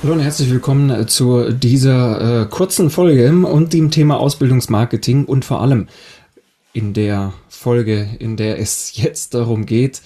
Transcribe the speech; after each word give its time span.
Hallo 0.00 0.12
und 0.12 0.20
herzlich 0.20 0.48
willkommen 0.50 0.90
äh, 0.90 1.06
zu 1.06 1.52
dieser 1.52 2.42
äh, 2.42 2.46
kurzen 2.46 2.88
Folge 2.88 3.32
und 3.44 3.72
dem 3.72 3.90
Thema 3.90 4.20
Ausbildungsmarketing 4.20 5.24
und 5.24 5.44
vor 5.44 5.60
allem 5.60 5.88
in 6.72 6.94
der 6.94 7.34
Folge, 7.48 8.08
in 8.20 8.36
der 8.36 8.60
es 8.60 8.94
jetzt 8.94 9.34
darum 9.34 9.66
geht, 9.66 10.02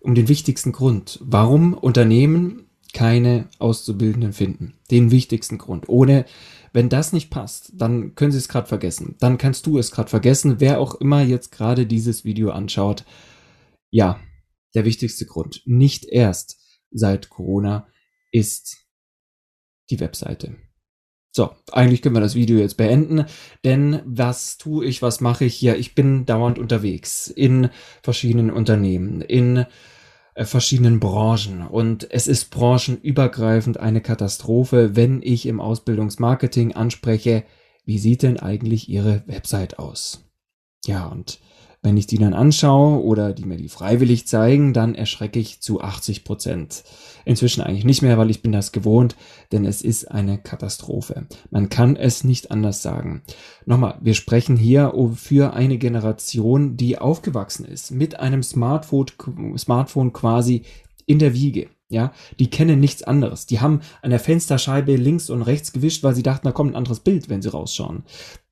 um 0.00 0.14
den 0.14 0.28
wichtigsten 0.28 0.72
Grund, 0.72 1.20
warum 1.22 1.74
Unternehmen 1.74 2.70
keine 2.94 3.50
Auszubildenden 3.58 4.32
finden. 4.32 4.78
Den 4.90 5.10
wichtigsten 5.10 5.58
Grund. 5.58 5.90
Ohne, 5.90 6.24
wenn 6.72 6.88
das 6.88 7.12
nicht 7.12 7.28
passt, 7.28 7.72
dann 7.74 8.14
können 8.14 8.32
sie 8.32 8.38
es 8.38 8.48
gerade 8.48 8.66
vergessen. 8.66 9.16
Dann 9.20 9.36
kannst 9.36 9.66
du 9.66 9.76
es 9.76 9.90
gerade 9.90 10.08
vergessen, 10.08 10.56
wer 10.58 10.80
auch 10.80 10.94
immer 10.94 11.20
jetzt 11.22 11.52
gerade 11.52 11.84
dieses 11.84 12.24
Video 12.24 12.50
anschaut. 12.50 13.04
Ja, 13.90 14.20
der 14.74 14.86
wichtigste 14.86 15.26
Grund. 15.26 15.60
Nicht 15.66 16.06
erst 16.06 16.56
seit 16.90 17.28
Corona 17.28 17.86
ist 18.32 18.83
die 19.90 20.00
Webseite. 20.00 20.56
So, 21.36 21.50
eigentlich 21.72 22.00
können 22.00 22.14
wir 22.14 22.20
das 22.20 22.36
Video 22.36 22.58
jetzt 22.58 22.76
beenden, 22.76 23.24
denn 23.64 24.00
was 24.04 24.56
tue 24.56 24.84
ich, 24.84 25.02
was 25.02 25.20
mache 25.20 25.44
ich 25.44 25.56
hier? 25.56 25.76
Ich 25.76 25.96
bin 25.96 26.26
dauernd 26.26 26.60
unterwegs 26.60 27.26
in 27.26 27.70
verschiedenen 28.02 28.52
Unternehmen, 28.52 29.20
in 29.20 29.66
äh, 30.34 30.44
verschiedenen 30.44 31.00
Branchen 31.00 31.66
und 31.66 32.08
es 32.08 32.28
ist 32.28 32.50
branchenübergreifend 32.50 33.80
eine 33.80 34.00
Katastrophe, 34.00 34.94
wenn 34.94 35.22
ich 35.22 35.46
im 35.46 35.60
Ausbildungsmarketing 35.60 36.74
anspreche, 36.74 37.42
wie 37.84 37.98
sieht 37.98 38.22
denn 38.22 38.38
eigentlich 38.38 38.88
Ihre 38.88 39.24
Website 39.26 39.80
aus? 39.80 40.24
Ja, 40.86 41.06
und 41.06 41.40
wenn 41.84 41.98
ich 41.98 42.06
die 42.06 42.16
dann 42.16 42.32
anschaue 42.32 43.02
oder 43.04 43.34
die 43.34 43.44
mir 43.44 43.58
die 43.58 43.68
freiwillig 43.68 44.26
zeigen, 44.26 44.72
dann 44.72 44.94
erschrecke 44.94 45.38
ich 45.38 45.60
zu 45.60 45.82
80 45.82 46.24
Prozent. 46.24 46.82
Inzwischen 47.26 47.60
eigentlich 47.60 47.84
nicht 47.84 48.00
mehr, 48.00 48.16
weil 48.16 48.30
ich 48.30 48.40
bin 48.40 48.52
das 48.52 48.72
gewohnt, 48.72 49.16
denn 49.52 49.66
es 49.66 49.82
ist 49.82 50.10
eine 50.10 50.38
Katastrophe. 50.38 51.26
Man 51.50 51.68
kann 51.68 51.96
es 51.96 52.24
nicht 52.24 52.50
anders 52.50 52.82
sagen. 52.82 53.22
Nochmal, 53.66 53.98
wir 54.00 54.14
sprechen 54.14 54.56
hier 54.56 54.94
für 55.14 55.52
eine 55.52 55.76
Generation, 55.76 56.78
die 56.78 56.98
aufgewachsen 56.98 57.66
ist 57.66 57.90
mit 57.90 58.18
einem 58.18 58.42
Smartphone, 58.42 59.06
Smartphone 59.58 60.14
quasi 60.14 60.62
in 61.04 61.18
der 61.18 61.34
Wiege. 61.34 61.68
Ja, 61.90 62.12
die 62.38 62.48
kennen 62.48 62.80
nichts 62.80 63.02
anderes. 63.02 63.44
Die 63.44 63.60
haben 63.60 63.80
an 64.00 64.08
der 64.08 64.18
Fensterscheibe 64.18 64.96
links 64.96 65.28
und 65.28 65.42
rechts 65.42 65.70
gewischt, 65.72 66.02
weil 66.02 66.14
sie 66.14 66.22
dachten, 66.22 66.46
da 66.46 66.52
kommt 66.52 66.72
ein 66.72 66.76
anderes 66.76 67.00
Bild, 67.00 67.28
wenn 67.28 67.42
sie 67.42 67.50
rausschauen. 67.50 68.04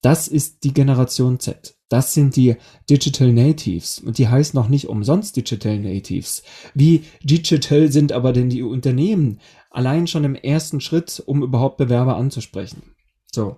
Das 0.02 0.28
ist 0.28 0.64
die 0.64 0.74
Generation 0.74 1.40
Z. 1.40 1.74
Das 1.92 2.14
sind 2.14 2.36
die 2.36 2.56
Digital 2.88 3.34
Natives 3.34 3.98
und 3.98 4.16
die 4.16 4.26
heißen 4.26 4.58
noch 4.58 4.70
nicht 4.70 4.88
umsonst 4.88 5.36
Digital 5.36 5.78
Natives. 5.78 6.42
Wie 6.72 7.04
digital 7.22 7.92
sind 7.92 8.12
aber 8.12 8.32
denn 8.32 8.48
die 8.48 8.62
Unternehmen 8.62 9.40
allein 9.70 10.06
schon 10.06 10.24
im 10.24 10.34
ersten 10.34 10.80
Schritt, 10.80 11.22
um 11.26 11.42
überhaupt 11.42 11.76
Bewerber 11.76 12.16
anzusprechen? 12.16 12.94
So, 13.30 13.56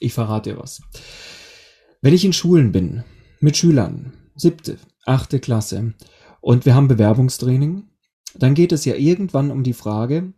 ich 0.00 0.14
verrate 0.14 0.48
dir 0.48 0.58
was. 0.58 0.80
Wenn 2.00 2.14
ich 2.14 2.24
in 2.24 2.32
Schulen 2.32 2.72
bin, 2.72 3.04
mit 3.38 3.58
Schülern, 3.58 4.14
siebte, 4.34 4.78
achte 5.04 5.38
Klasse, 5.38 5.92
und 6.40 6.64
wir 6.64 6.74
haben 6.74 6.88
Bewerbungstraining, 6.88 7.82
dann 8.34 8.54
geht 8.54 8.72
es 8.72 8.86
ja 8.86 8.94
irgendwann 8.94 9.50
um 9.50 9.62
die 9.62 9.74
Frage, 9.74 10.32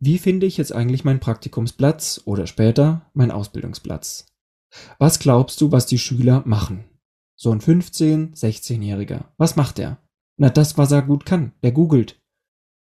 wie 0.00 0.16
finde 0.16 0.46
ich 0.46 0.56
jetzt 0.56 0.72
eigentlich 0.72 1.04
meinen 1.04 1.20
Praktikumsplatz 1.20 2.22
oder 2.24 2.46
später 2.46 3.10
meinen 3.12 3.30
Ausbildungsplatz? 3.30 4.33
Was 4.98 5.18
glaubst 5.18 5.60
du, 5.60 5.72
was 5.72 5.86
die 5.86 5.98
Schüler 5.98 6.42
machen? 6.46 6.84
So 7.36 7.50
ein 7.50 7.60
15-, 7.60 8.36
16-Jähriger. 8.36 9.26
Was 9.36 9.56
macht 9.56 9.78
er? 9.78 9.98
Na, 10.36 10.50
das, 10.50 10.78
was 10.78 10.92
er 10.92 11.02
gut 11.02 11.26
kann. 11.26 11.52
Der 11.62 11.72
googelt. 11.72 12.20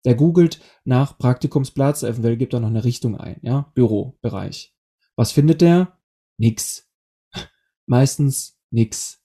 Der 0.05 0.15
googelt 0.15 0.61
nach 0.85 1.19
Praktikumsplatz, 1.19 2.03
eventuell 2.03 2.37
gibt 2.37 2.53
er 2.53 2.61
noch 2.61 2.69
eine 2.69 2.84
Richtung 2.84 3.17
ein, 3.17 3.39
ja? 3.43 3.71
Bürobereich. 3.75 4.75
Was 5.17 5.33
findet 5.33 5.61
der? 5.61 5.99
Nix. 6.37 6.91
Meistens 7.87 8.59
nix. 8.71 9.23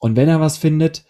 Und 0.00 0.16
wenn 0.16 0.28
er 0.28 0.40
was 0.40 0.56
findet, 0.56 1.04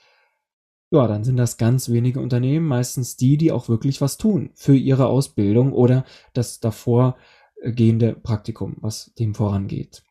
ja, 0.90 1.06
dann 1.06 1.24
sind 1.24 1.36
das 1.36 1.56
ganz 1.56 1.88
wenige 1.88 2.20
Unternehmen, 2.20 2.66
meistens 2.66 3.16
die, 3.16 3.36
die 3.36 3.52
auch 3.52 3.68
wirklich 3.68 4.00
was 4.00 4.16
tun 4.16 4.50
für 4.54 4.74
ihre 4.74 5.06
Ausbildung 5.06 5.72
oder 5.72 6.04
das 6.32 6.58
davor 6.58 7.16
gehende 7.62 8.14
Praktikum, 8.14 8.76
was 8.80 9.14
dem 9.14 9.34
vorangeht. 9.34 10.02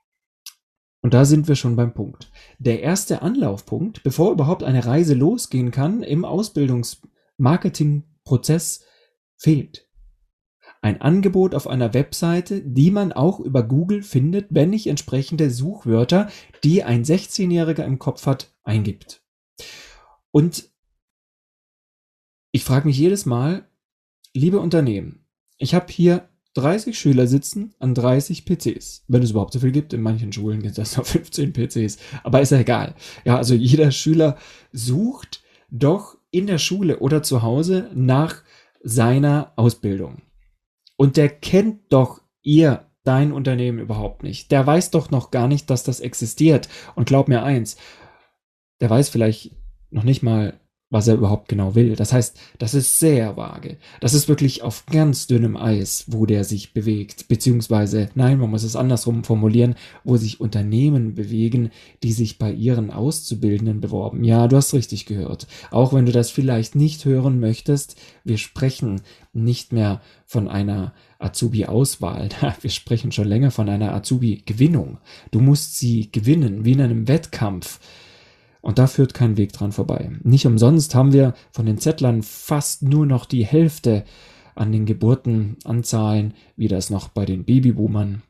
Und 1.01 1.13
da 1.13 1.25
sind 1.25 1.47
wir 1.47 1.55
schon 1.55 1.75
beim 1.75 1.93
Punkt. 1.93 2.31
Der 2.57 2.81
erste 2.81 3.21
Anlaufpunkt, 3.21 4.03
bevor 4.03 4.31
überhaupt 4.31 4.63
eine 4.63 4.85
Reise 4.85 5.13
losgehen 5.13 5.71
kann 5.71 6.03
im 6.03 6.25
Ausbildungsmarketingprozess, 6.25 8.83
fehlt. 9.37 9.87
Ein 10.81 11.01
Angebot 11.01 11.55
auf 11.55 11.67
einer 11.67 11.93
Webseite, 11.93 12.61
die 12.61 12.91
man 12.91 13.11
auch 13.11 13.39
über 13.39 13.63
Google 13.63 14.01
findet, 14.01 14.47
wenn 14.49 14.71
ich 14.71 14.87
entsprechende 14.87 15.49
Suchwörter, 15.49 16.29
die 16.63 16.83
ein 16.83 17.03
16-Jähriger 17.03 17.83
im 17.83 17.99
Kopf 17.99 18.25
hat, 18.25 18.53
eingibt. 18.63 19.21
Und 20.31 20.69
ich 22.51 22.63
frage 22.63 22.87
mich 22.87 22.97
jedes 22.97 23.25
Mal, 23.25 23.67
liebe 24.33 24.59
Unternehmen, 24.59 25.25
ich 25.57 25.75
habe 25.75 25.91
hier 25.91 26.29
30 26.55 26.97
Schüler 26.97 27.27
sitzen 27.27 27.73
an 27.79 27.93
30 27.93 28.45
PCs. 28.45 29.05
Wenn 29.07 29.23
es 29.23 29.31
überhaupt 29.31 29.53
so 29.53 29.59
viel 29.59 29.71
gibt, 29.71 29.93
in 29.93 30.01
manchen 30.01 30.33
Schulen 30.33 30.61
gibt 30.61 30.77
es 30.77 30.97
noch 30.97 31.05
15 31.07 31.53
PCs, 31.53 31.97
aber 32.23 32.41
ist 32.41 32.51
ja 32.51 32.59
egal. 32.59 32.95
Ja, 33.25 33.37
also 33.37 33.53
jeder 33.53 33.91
Schüler 33.91 34.37
sucht 34.71 35.43
doch 35.69 36.17
in 36.31 36.47
der 36.47 36.57
Schule 36.57 36.99
oder 36.99 37.23
zu 37.23 37.41
Hause 37.41 37.89
nach 37.93 38.43
seiner 38.83 39.53
Ausbildung. 39.55 40.21
Und 40.97 41.17
der 41.17 41.29
kennt 41.29 41.93
doch 41.93 42.21
ihr, 42.41 42.85
dein 43.03 43.31
Unternehmen 43.31 43.79
überhaupt 43.79 44.23
nicht. 44.23 44.51
Der 44.51 44.67
weiß 44.67 44.91
doch 44.91 45.09
noch 45.09 45.31
gar 45.31 45.47
nicht, 45.47 45.69
dass 45.69 45.83
das 45.83 45.99
existiert. 45.99 46.69
Und 46.95 47.07
glaub 47.07 47.27
mir 47.27 47.43
eins, 47.43 47.77
der 48.81 48.89
weiß 48.89 49.09
vielleicht 49.09 49.55
noch 49.89 50.03
nicht 50.03 50.21
mal, 50.21 50.59
was 50.89 51.07
er 51.07 51.15
überhaupt 51.15 51.47
genau 51.47 51.75
will. 51.75 51.95
Das 51.95 52.13
heißt, 52.13 52.37
das 52.57 52.73
ist 52.73 52.99
sehr 52.99 53.37
vage. 53.37 53.77
Das 53.99 54.13
ist 54.13 54.27
wirklich 54.27 54.63
auf 54.63 54.85
ganz 54.87 55.27
dünnem 55.27 55.55
Eis, 55.55 56.05
wo 56.07 56.25
der 56.25 56.43
sich 56.43 56.73
bewegt. 56.73 57.27
Beziehungsweise, 57.27 58.09
nein, 58.15 58.39
man 58.39 58.49
muss 58.49 58.63
es 58.63 58.75
andersrum 58.75 59.23
formulieren, 59.23 59.75
wo 60.03 60.17
sich 60.17 60.39
Unternehmen 60.39 61.13
bewegen, 61.13 61.69
die 62.01 62.11
sich 62.11 62.39
bei 62.39 62.51
ihren 62.51 62.89
Auszubildenden 62.89 63.81
beworben. 63.81 64.23
Ja, 64.23 64.47
du 64.47 64.55
hast 64.57 64.73
richtig 64.73 65.05
gehört. 65.05 65.47
Auch 65.69 65.93
wenn 65.93 66.07
du 66.07 66.11
das 66.11 66.31
vielleicht 66.31 66.75
nicht 66.75 67.05
hören 67.05 67.39
möchtest, 67.39 67.95
wir 68.23 68.37
sprechen 68.37 69.01
nicht 69.31 69.71
mehr 69.71 70.01
von 70.25 70.47
einer 70.47 70.93
Azubi-Auswahl. 71.19 72.29
Wir 72.61 72.69
sprechen 72.69 73.11
schon 73.11 73.27
länger 73.27 73.51
von 73.51 73.67
einer 73.67 73.93
Azubi-Gewinnung. 73.93 74.99
Du 75.31 75.39
musst 75.39 75.77
sie 75.77 76.11
gewinnen, 76.11 76.65
wie 76.65 76.71
in 76.71 76.81
einem 76.81 77.07
Wettkampf. 77.07 77.79
Und 78.61 78.77
da 78.77 78.87
führt 78.87 79.13
kein 79.13 79.37
Weg 79.37 79.53
dran 79.53 79.71
vorbei. 79.71 80.11
Nicht 80.23 80.45
umsonst 80.45 80.93
haben 80.95 81.13
wir 81.13 81.33
von 81.51 81.65
den 81.65 81.77
Zettlern 81.77 82.23
fast 82.23 82.83
nur 82.83 83.05
noch 83.05 83.25
die 83.25 83.45
Hälfte 83.45 84.03
an 84.55 84.71
den 84.71 84.85
Geburtenanzahlen, 84.85 86.33
wie 86.57 86.67
das 86.67 86.89
noch 86.89 87.07
bei 87.07 87.25
den 87.25 87.45
Babyboomern 87.45 88.21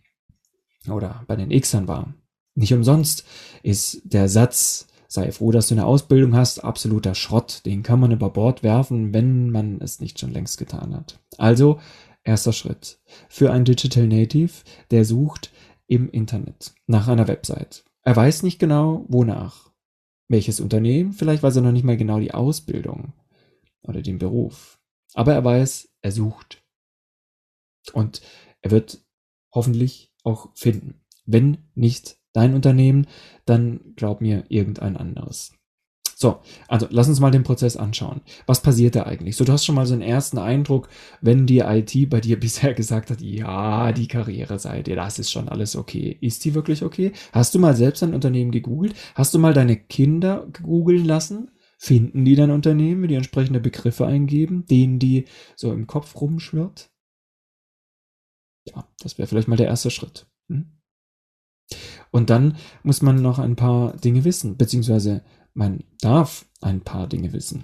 oder 0.89 1.23
bei 1.27 1.35
den 1.35 1.49
Xern 1.49 1.87
war. 1.87 2.13
Nicht 2.55 2.73
umsonst 2.73 3.25
ist 3.63 4.01
der 4.03 4.29
Satz, 4.29 4.87
sei 5.07 5.31
froh, 5.31 5.51
dass 5.51 5.67
du 5.67 5.75
eine 5.75 5.85
Ausbildung 5.85 6.35
hast, 6.35 6.63
absoluter 6.63 7.15
Schrott. 7.15 7.65
Den 7.65 7.83
kann 7.83 7.99
man 7.99 8.11
über 8.11 8.29
Bord 8.29 8.63
werfen, 8.63 9.13
wenn 9.13 9.49
man 9.49 9.81
es 9.81 9.99
nicht 9.99 10.19
schon 10.19 10.31
längst 10.31 10.57
getan 10.57 10.95
hat. 10.95 11.19
Also, 11.37 11.79
erster 12.23 12.53
Schritt. 12.53 12.99
Für 13.27 13.51
einen 13.51 13.65
Digital 13.65 14.07
Native, 14.07 14.51
der 14.91 15.05
sucht 15.05 15.51
im 15.87 16.09
Internet 16.09 16.73
nach 16.85 17.07
einer 17.07 17.27
Website. 17.27 17.83
Er 18.03 18.15
weiß 18.15 18.43
nicht 18.43 18.59
genau, 18.59 19.05
wonach. 19.07 19.68
Welches 20.29 20.59
Unternehmen? 20.59 21.11
Vielleicht 21.11 21.43
weiß 21.43 21.57
er 21.57 21.63
noch 21.63 21.71
nicht 21.71 21.83
mal 21.83 21.97
genau 21.97 22.19
die 22.19 22.33
Ausbildung 22.33 23.13
oder 23.81 24.01
den 24.01 24.19
Beruf. 24.19 24.79
Aber 25.13 25.33
er 25.33 25.43
weiß, 25.43 25.89
er 26.01 26.11
sucht. 26.11 26.63
Und 27.93 28.21
er 28.61 28.71
wird 28.71 29.03
hoffentlich 29.51 30.13
auch 30.23 30.55
finden. 30.55 31.01
Wenn 31.25 31.69
nicht 31.73 32.17
dein 32.33 32.53
Unternehmen, 32.53 33.07
dann 33.45 33.95
glaub 33.95 34.21
mir 34.21 34.45
irgendein 34.49 34.97
anderes. 34.97 35.58
So, 36.21 36.41
also 36.67 36.85
lass 36.89 37.07
uns 37.07 37.21
mal 37.21 37.31
den 37.31 37.43
Prozess 37.43 37.77
anschauen. 37.77 38.19
Was 38.45 38.61
passiert 38.61 38.97
da 38.97 39.03
eigentlich? 39.03 39.37
So, 39.37 39.45
du 39.45 39.53
hast 39.53 39.63
schon 39.63 39.75
mal 39.75 39.85
so 39.85 39.93
einen 39.93 40.01
ersten 40.01 40.37
Eindruck, 40.37 40.89
wenn 41.21 41.47
die 41.47 41.59
IT 41.59 42.09
bei 42.09 42.19
dir 42.19 42.37
bisher 42.39 42.73
gesagt 42.73 43.09
hat, 43.09 43.21
ja, 43.21 43.93
die 43.93 44.09
Karriereseite, 44.09 44.95
das 44.95 45.17
ist 45.17 45.31
schon 45.31 45.47
alles 45.47 45.77
okay. 45.77 46.17
Ist 46.19 46.43
die 46.43 46.55
wirklich 46.55 46.83
okay? 46.83 47.13
Hast 47.31 47.55
du 47.55 47.59
mal 47.59 47.73
selbst 47.73 48.03
ein 48.03 48.13
Unternehmen 48.13 48.51
gegoogelt? 48.51 48.95
Hast 49.15 49.33
du 49.33 49.39
mal 49.39 49.53
deine 49.53 49.77
Kinder 49.77 50.45
googeln 50.61 51.05
lassen? 51.05 51.51
Finden 51.77 52.25
die 52.25 52.35
dein 52.35 52.51
Unternehmen, 52.51 53.07
die 53.07 53.15
entsprechende 53.15 53.61
Begriffe 53.61 54.05
eingeben, 54.05 54.65
denen 54.65 54.99
die 54.99 55.23
so 55.55 55.71
im 55.71 55.87
Kopf 55.87 56.19
rumschwirrt? 56.19 56.91
Ja, 58.65 58.85
das 58.99 59.17
wäre 59.17 59.29
vielleicht 59.29 59.47
mal 59.47 59.55
der 59.55 59.67
erste 59.67 59.89
Schritt. 59.89 60.27
Hm? 60.49 60.79
Und 62.11 62.29
dann 62.29 62.57
muss 62.83 63.01
man 63.01 63.21
noch 63.21 63.39
ein 63.39 63.55
paar 63.55 63.95
Dinge 63.97 64.25
wissen, 64.25 64.57
beziehungsweise 64.57 65.23
man 65.53 65.83
darf 66.01 66.45
ein 66.61 66.81
paar 66.81 67.07
Dinge 67.07 67.33
wissen. 67.33 67.63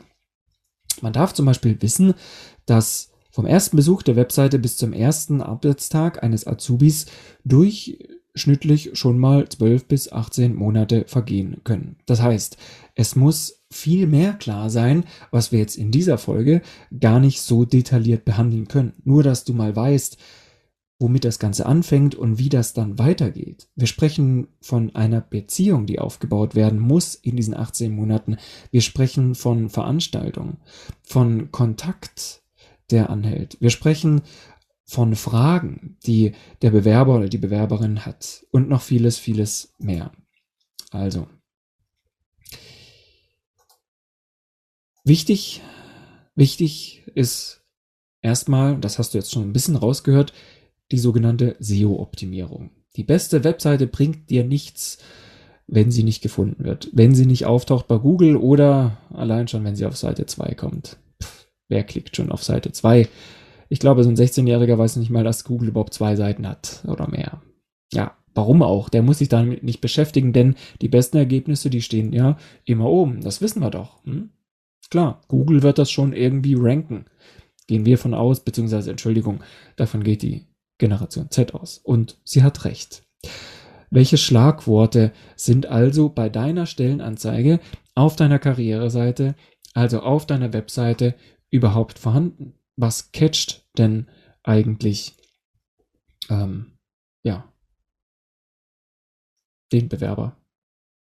Man 1.01 1.13
darf 1.13 1.33
zum 1.33 1.45
Beispiel 1.45 1.81
wissen, 1.81 2.13
dass 2.65 3.11
Vom 3.35 3.45
ersten 3.45 3.75
Besuch 3.75 4.01
der 4.01 4.15
Webseite 4.15 4.59
bis 4.59 4.77
zum 4.77 4.93
ersten 4.93 5.41
Arbeitstag 5.41 6.23
eines 6.23 6.47
Azubis 6.47 7.07
durchschnittlich 7.43 8.91
schon 8.93 9.19
mal 9.19 9.49
12 9.49 9.89
bis 9.89 10.09
18 10.09 10.55
Monate 10.55 11.03
vergehen 11.05 11.57
können. 11.65 11.97
Das 12.05 12.21
heißt, 12.21 12.55
es 12.95 13.17
muss 13.17 13.65
viel 13.69 14.07
mehr 14.07 14.35
klar 14.35 14.69
sein, 14.69 15.03
was 15.31 15.51
wir 15.51 15.59
jetzt 15.59 15.75
in 15.75 15.91
dieser 15.91 16.17
Folge 16.17 16.61
gar 16.97 17.19
nicht 17.19 17.41
so 17.41 17.65
detailliert 17.65 18.23
behandeln 18.23 18.69
können. 18.69 18.93
Nur, 19.03 19.21
dass 19.21 19.43
du 19.43 19.51
mal 19.51 19.75
weißt, 19.75 20.17
womit 20.97 21.25
das 21.25 21.39
Ganze 21.39 21.65
anfängt 21.65 22.15
und 22.15 22.39
wie 22.39 22.49
das 22.49 22.73
dann 22.73 22.97
weitergeht. 22.97 23.67
Wir 23.75 23.87
sprechen 23.87 24.47
von 24.61 24.95
einer 24.95 25.21
Beziehung, 25.21 25.85
die 25.85 25.99
aufgebaut 25.99 26.55
werden 26.55 26.79
muss 26.79 27.15
in 27.15 27.35
diesen 27.35 27.53
18 27.53 27.91
Monaten. 27.91 28.37
Wir 28.71 28.81
sprechen 28.81 29.35
von 29.35 29.69
Veranstaltungen, 29.69 30.57
von 31.03 31.51
Kontakt, 31.51 32.43
der 32.91 33.09
anhält. 33.09 33.57
Wir 33.59 33.71
sprechen 33.71 34.21
von 34.85 35.15
Fragen, 35.15 35.97
die 36.05 36.33
der 36.61 36.69
Bewerber 36.69 37.15
oder 37.15 37.27
die 37.27 37.39
Bewerberin 37.39 38.05
hat 38.05 38.45
und 38.51 38.69
noch 38.69 38.81
vieles, 38.81 39.17
vieles 39.17 39.73
mehr. 39.79 40.11
Also, 40.91 41.27
wichtig, 45.03 45.61
wichtig 46.35 47.03
ist 47.15 47.65
erstmal, 48.21 48.77
das 48.77 48.99
hast 48.99 49.13
du 49.13 49.17
jetzt 49.17 49.31
schon 49.31 49.43
ein 49.43 49.53
bisschen 49.53 49.75
rausgehört, 49.75 50.33
die 50.91 50.97
sogenannte 50.97 51.55
SEO-Optimierung. 51.59 52.71
Die 52.95 53.03
beste 53.03 53.43
Webseite 53.43 53.87
bringt 53.87 54.29
dir 54.29 54.43
nichts, 54.43 54.99
wenn 55.67 55.91
sie 55.91 56.03
nicht 56.03 56.21
gefunden 56.21 56.63
wird, 56.63 56.89
wenn 56.93 57.15
sie 57.15 57.25
nicht 57.25 57.45
auftaucht 57.45 57.87
bei 57.87 57.97
Google 57.97 58.37
oder 58.37 58.97
allein 59.13 59.47
schon, 59.47 59.63
wenn 59.63 59.75
sie 59.75 59.85
auf 59.85 59.97
Seite 59.97 60.25
2 60.25 60.53
kommt. 60.53 60.97
Pff, 61.21 61.47
wer 61.67 61.83
klickt 61.83 62.15
schon 62.15 62.31
auf 62.31 62.43
Seite 62.43 62.71
2? 62.71 63.07
Ich 63.69 63.79
glaube, 63.79 64.03
so 64.03 64.09
ein 64.09 64.15
16-Jähriger 64.15 64.77
weiß 64.77 64.97
nicht 64.97 65.09
mal, 65.09 65.23
dass 65.23 65.43
Google 65.43 65.69
überhaupt 65.69 65.93
zwei 65.93 66.15
Seiten 66.15 66.47
hat 66.47 66.83
oder 66.87 67.09
mehr. 67.09 67.41
Ja, 67.91 68.15
warum 68.35 68.61
auch? 68.61 68.89
Der 68.89 69.01
muss 69.01 69.17
sich 69.17 69.29
damit 69.29 69.63
nicht 69.63 69.81
beschäftigen, 69.81 70.33
denn 70.33 70.55
die 70.81 70.87
besten 70.87 71.17
Ergebnisse, 71.17 71.71
die 71.71 71.81
stehen 71.81 72.13
ja 72.13 72.37
immer 72.63 72.89
oben. 72.89 73.21
Das 73.21 73.41
wissen 73.41 73.61
wir 73.61 73.71
doch. 73.71 74.03
Hm? 74.05 74.29
Klar, 74.91 75.21
Google 75.27 75.63
wird 75.63 75.79
das 75.79 75.89
schon 75.89 76.13
irgendwie 76.13 76.55
ranken. 76.55 77.05
Gehen 77.67 77.85
wir 77.85 77.97
von 77.97 78.13
aus, 78.13 78.41
beziehungsweise 78.41 78.91
Entschuldigung, 78.91 79.43
davon 79.75 80.03
geht 80.03 80.21
die 80.21 80.45
Generation 80.77 81.29
Z 81.31 81.53
aus. 81.53 81.77
Und 81.77 82.19
sie 82.23 82.43
hat 82.43 82.65
recht. 82.65 83.03
Welche 83.89 84.17
Schlagworte 84.17 85.13
sind 85.35 85.67
also 85.67 86.09
bei 86.09 86.29
deiner 86.29 86.65
Stellenanzeige 86.65 87.59
auf 87.93 88.15
deiner 88.15 88.39
Karriereseite, 88.39 89.35
also 89.73 90.01
auf 90.01 90.25
deiner 90.25 90.53
Webseite 90.53 91.15
überhaupt 91.49 91.99
vorhanden? 91.99 92.55
Was 92.75 93.11
catcht 93.11 93.65
denn 93.77 94.07
eigentlich 94.43 95.15
ähm, 96.29 96.77
ja 97.23 97.51
den 99.71 99.87
Bewerber? 99.87 100.37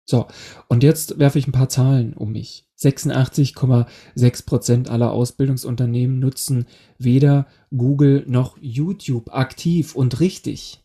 So, 0.09 0.27
und 0.69 0.83
jetzt 0.83 1.19
werfe 1.19 1.37
ich 1.37 1.47
ein 1.47 1.51
paar 1.51 1.67
Zahlen 1.67 2.13
um 2.13 2.31
mich. 2.31 2.65
86,6 2.79 4.45
Prozent 4.45 4.89
aller 4.89 5.11
Ausbildungsunternehmen 5.11 6.19
nutzen 6.19 6.65
weder 6.97 7.47
Google 7.75 8.23
noch 8.27 8.57
YouTube 8.61 9.33
aktiv 9.33 9.95
und 9.95 10.21
richtig. 10.21 10.79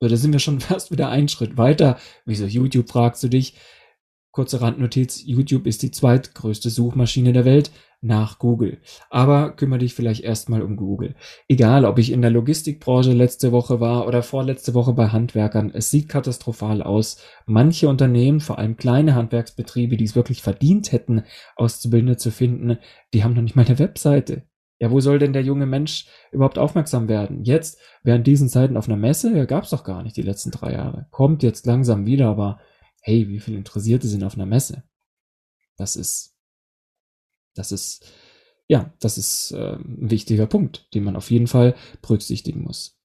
So, 0.00 0.08
da 0.08 0.16
sind 0.16 0.32
wir 0.32 0.40
schon 0.40 0.60
fast 0.60 0.90
wieder 0.90 1.08
einen 1.08 1.28
Schritt 1.28 1.56
weiter. 1.56 1.98
Wieso 2.26 2.44
YouTube, 2.44 2.90
fragst 2.90 3.22
du 3.22 3.28
dich? 3.28 3.54
Kurze 4.30 4.60
Randnotiz, 4.60 5.22
YouTube 5.24 5.66
ist 5.66 5.82
die 5.82 5.92
zweitgrößte 5.92 6.68
Suchmaschine 6.68 7.32
der 7.32 7.44
Welt 7.46 7.70
nach 8.04 8.38
Google. 8.38 8.78
Aber 9.10 9.50
kümmere 9.56 9.80
dich 9.80 9.94
vielleicht 9.94 10.22
erstmal 10.22 10.62
um 10.62 10.76
Google. 10.76 11.14
Egal, 11.48 11.84
ob 11.84 11.98
ich 11.98 12.12
in 12.12 12.22
der 12.22 12.30
Logistikbranche 12.30 13.12
letzte 13.12 13.50
Woche 13.50 13.80
war 13.80 14.06
oder 14.06 14.22
vorletzte 14.22 14.74
Woche 14.74 14.92
bei 14.92 15.08
Handwerkern, 15.08 15.70
es 15.74 15.90
sieht 15.90 16.08
katastrophal 16.08 16.82
aus. 16.82 17.18
Manche 17.46 17.88
Unternehmen, 17.88 18.40
vor 18.40 18.58
allem 18.58 18.76
kleine 18.76 19.14
Handwerksbetriebe, 19.14 19.96
die 19.96 20.04
es 20.04 20.14
wirklich 20.14 20.42
verdient 20.42 20.92
hätten, 20.92 21.24
Auszubildende 21.56 22.16
zu 22.16 22.30
finden, 22.30 22.78
die 23.12 23.24
haben 23.24 23.34
noch 23.34 23.42
nicht 23.42 23.56
mal 23.56 23.66
eine 23.66 23.78
Webseite. 23.78 24.42
Ja, 24.80 24.90
wo 24.90 25.00
soll 25.00 25.18
denn 25.18 25.32
der 25.32 25.42
junge 25.42 25.66
Mensch 25.66 26.06
überhaupt 26.30 26.58
aufmerksam 26.58 27.08
werden? 27.08 27.44
Jetzt, 27.44 27.78
während 28.02 28.26
diesen 28.26 28.48
Zeiten 28.48 28.76
auf 28.76 28.88
einer 28.88 28.96
Messe, 28.96 29.34
ja, 29.36 29.44
gab's 29.44 29.70
doch 29.70 29.84
gar 29.84 30.02
nicht 30.02 30.16
die 30.16 30.22
letzten 30.22 30.50
drei 30.50 30.72
Jahre. 30.72 31.06
Kommt 31.10 31.42
jetzt 31.42 31.64
langsam 31.64 32.06
wieder, 32.06 32.28
aber 32.28 32.58
hey, 33.00 33.28
wie 33.28 33.40
viele 33.40 33.56
Interessierte 33.56 34.08
sind 34.08 34.24
auf 34.24 34.34
einer 34.34 34.46
Messe? 34.46 34.82
Das 35.76 35.96
ist, 35.96 36.33
das 37.54 37.72
ist, 37.72 38.06
ja, 38.68 38.92
das 39.00 39.18
ist 39.18 39.52
äh, 39.52 39.74
ein 39.76 40.10
wichtiger 40.10 40.46
Punkt, 40.46 40.88
den 40.94 41.04
man 41.04 41.16
auf 41.16 41.30
jeden 41.30 41.46
Fall 41.46 41.74
berücksichtigen 42.02 42.62
muss. 42.62 42.98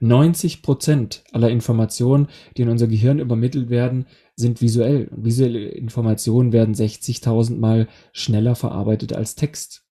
90 0.00 0.62
Prozent 0.62 1.24
aller 1.32 1.50
Informationen, 1.50 2.28
die 2.56 2.62
in 2.62 2.68
unser 2.68 2.86
Gehirn 2.86 3.18
übermittelt 3.18 3.70
werden, 3.70 4.06
sind 4.36 4.60
visuell. 4.60 5.08
Und 5.08 5.24
visuelle 5.24 5.68
Informationen 5.68 6.52
werden 6.52 6.74
60.000 6.74 7.58
Mal 7.58 7.88
schneller 8.12 8.54
verarbeitet 8.54 9.12
als 9.12 9.34
Text. 9.34 9.84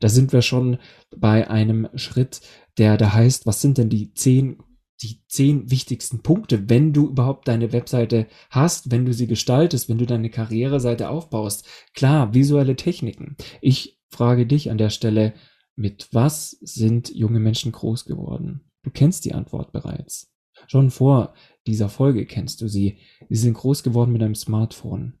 Da 0.00 0.08
sind 0.08 0.32
wir 0.32 0.42
schon 0.42 0.78
bei 1.16 1.48
einem 1.50 1.88
Schritt, 1.94 2.40
der 2.78 2.96
da 2.96 3.12
heißt, 3.14 3.46
was 3.46 3.60
sind 3.60 3.78
denn 3.78 3.88
die 3.88 4.12
zehn 4.14 4.58
die 5.02 5.22
zehn 5.28 5.70
wichtigsten 5.70 6.22
Punkte, 6.22 6.68
wenn 6.70 6.92
du 6.92 7.08
überhaupt 7.08 7.48
deine 7.48 7.72
Webseite 7.72 8.26
hast, 8.50 8.90
wenn 8.90 9.04
du 9.04 9.12
sie 9.12 9.26
gestaltest, 9.26 9.88
wenn 9.88 9.98
du 9.98 10.06
deine 10.06 10.30
Karriereseite 10.30 11.10
aufbaust. 11.10 11.66
Klar, 11.94 12.32
visuelle 12.34 12.76
Techniken. 12.76 13.36
Ich 13.60 14.00
frage 14.08 14.46
dich 14.46 14.70
an 14.70 14.78
der 14.78 14.90
Stelle, 14.90 15.34
mit 15.74 16.08
was 16.12 16.50
sind 16.62 17.14
junge 17.14 17.40
Menschen 17.40 17.72
groß 17.72 18.06
geworden? 18.06 18.70
Du 18.82 18.90
kennst 18.90 19.24
die 19.24 19.34
Antwort 19.34 19.72
bereits. 19.72 20.32
Schon 20.68 20.90
vor 20.90 21.34
dieser 21.66 21.88
Folge 21.88 22.24
kennst 22.24 22.62
du 22.62 22.68
sie. 22.68 22.98
Sie 23.28 23.40
sind 23.40 23.54
groß 23.54 23.82
geworden 23.82 24.12
mit 24.12 24.22
einem 24.22 24.34
Smartphone 24.34 25.18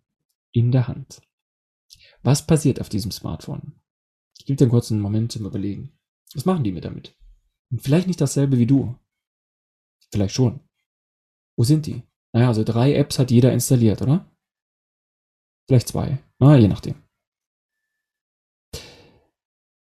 in 0.52 0.72
der 0.72 0.88
Hand. 0.88 1.20
Was 2.22 2.46
passiert 2.46 2.80
auf 2.80 2.88
diesem 2.88 3.10
Smartphone? 3.10 3.74
Ich 4.38 4.46
gebe 4.46 4.56
dir 4.56 4.64
einen 4.64 4.70
kurzen 4.70 5.00
Moment 5.00 5.32
zum 5.32 5.44
Überlegen. 5.44 5.92
Was 6.34 6.46
machen 6.46 6.64
die 6.64 6.72
mit 6.72 6.84
damit? 6.84 7.14
Und 7.70 7.82
vielleicht 7.82 8.06
nicht 8.06 8.20
dasselbe 8.20 8.58
wie 8.58 8.66
du. 8.66 8.96
Vielleicht 10.12 10.34
schon. 10.34 10.60
Wo 11.56 11.64
sind 11.64 11.86
die? 11.86 12.02
Naja, 12.32 12.48
also 12.48 12.64
drei 12.64 12.94
Apps 12.94 13.18
hat 13.18 13.30
jeder 13.30 13.52
installiert, 13.52 14.02
oder? 14.02 14.30
Vielleicht 15.68 15.88
zwei. 15.88 16.22
Na, 16.38 16.56
je 16.56 16.68
nachdem. 16.68 17.02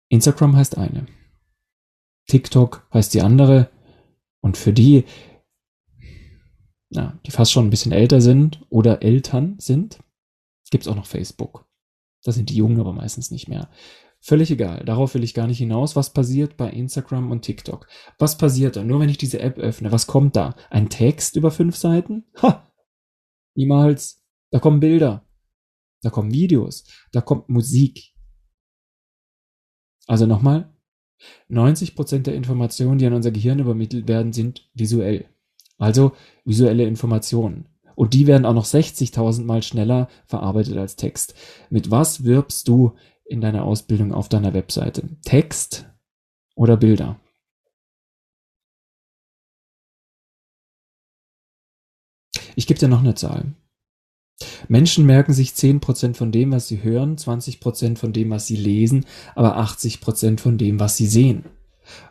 Instagram 0.09 0.55
heißt 0.55 0.77
eine. 0.77 1.07
TikTok 2.27 2.87
heißt 2.93 3.13
die 3.13 3.21
andere. 3.21 3.71
Und 4.41 4.57
für 4.57 4.73
die, 4.73 5.05
na, 6.89 7.19
die 7.25 7.31
fast 7.31 7.51
schon 7.51 7.67
ein 7.67 7.69
bisschen 7.69 7.91
älter 7.91 8.21
sind 8.21 8.65
oder 8.69 9.01
Eltern 9.01 9.57
sind, 9.59 9.99
gibt 10.73 10.85
es 10.85 10.87
auch 10.87 10.95
noch 10.95 11.05
Facebook. 11.05 11.65
Das 12.23 12.35
sind 12.35 12.49
die 12.49 12.55
Jungen 12.55 12.79
aber 12.79 12.93
meistens 12.93 13.29
nicht 13.29 13.47
mehr. 13.47 13.69
Völlig 14.25 14.51
egal, 14.51 14.85
darauf 14.85 15.13
will 15.15 15.23
ich 15.25 15.33
gar 15.33 15.47
nicht 15.47 15.57
hinaus. 15.57 15.97
Was 15.97 16.13
passiert 16.13 16.55
bei 16.55 16.69
Instagram 16.69 17.29
und 17.29 17.41
TikTok? 17.41 17.87
Was 18.19 18.37
passiert 18.37 18.77
da? 18.77 18.83
Nur 18.85 19.01
wenn 19.01 19.09
ich 19.09 19.17
diese 19.17 19.39
App 19.39 19.57
öffne, 19.57 19.91
was 19.91 20.07
kommt 20.07 20.37
da? 20.37 20.55
Ein 20.69 20.87
Text 20.87 21.35
über 21.35 21.51
fünf 21.51 21.75
Seiten? 21.75 22.23
Ha! 22.41 22.71
Niemals. 23.55 24.23
Da 24.49 24.59
kommen 24.59 24.79
Bilder. 24.79 25.27
Da 26.03 26.09
kommen 26.09 26.31
Videos. 26.31 26.85
Da 27.11 27.19
kommt 27.19 27.49
Musik. 27.49 28.13
Also 30.07 30.25
nochmal. 30.25 30.73
90% 31.49 32.19
der 32.19 32.35
Informationen, 32.35 32.99
die 32.99 33.05
an 33.05 33.13
unser 33.13 33.31
Gehirn 33.31 33.59
übermittelt 33.59 34.07
werden, 34.07 34.31
sind 34.31 34.69
visuell. 34.73 35.25
Also 35.77 36.13
visuelle 36.45 36.85
Informationen. 36.85 37.67
Und 37.95 38.13
die 38.13 38.25
werden 38.25 38.45
auch 38.45 38.53
noch 38.53 38.65
60.000 38.65 39.43
Mal 39.43 39.63
schneller 39.63 40.07
verarbeitet 40.27 40.77
als 40.77 40.95
Text. 40.95 41.35
Mit 41.69 41.91
was 41.91 42.23
wirbst 42.23 42.69
du 42.69 42.93
in 43.25 43.41
deiner 43.41 43.63
Ausbildung 43.63 44.13
auf 44.13 44.29
deiner 44.29 44.53
Webseite? 44.53 45.09
Text 45.23 45.89
oder 46.55 46.77
Bilder? 46.77 47.19
Ich 52.55 52.67
gebe 52.67 52.79
dir 52.79 52.87
noch 52.87 52.99
eine 52.99 53.15
Zahl. 53.15 53.53
Menschen 54.67 55.05
merken 55.05 55.33
sich 55.33 55.51
10% 55.51 56.15
von 56.15 56.31
dem, 56.31 56.51
was 56.51 56.67
sie 56.67 56.83
hören, 56.83 57.17
20% 57.17 57.97
von 57.97 58.13
dem, 58.13 58.29
was 58.29 58.47
sie 58.47 58.55
lesen, 58.55 59.05
aber 59.35 59.57
80% 59.57 60.39
von 60.39 60.57
dem, 60.57 60.79
was 60.79 60.97
sie 60.97 61.07
sehen. 61.07 61.45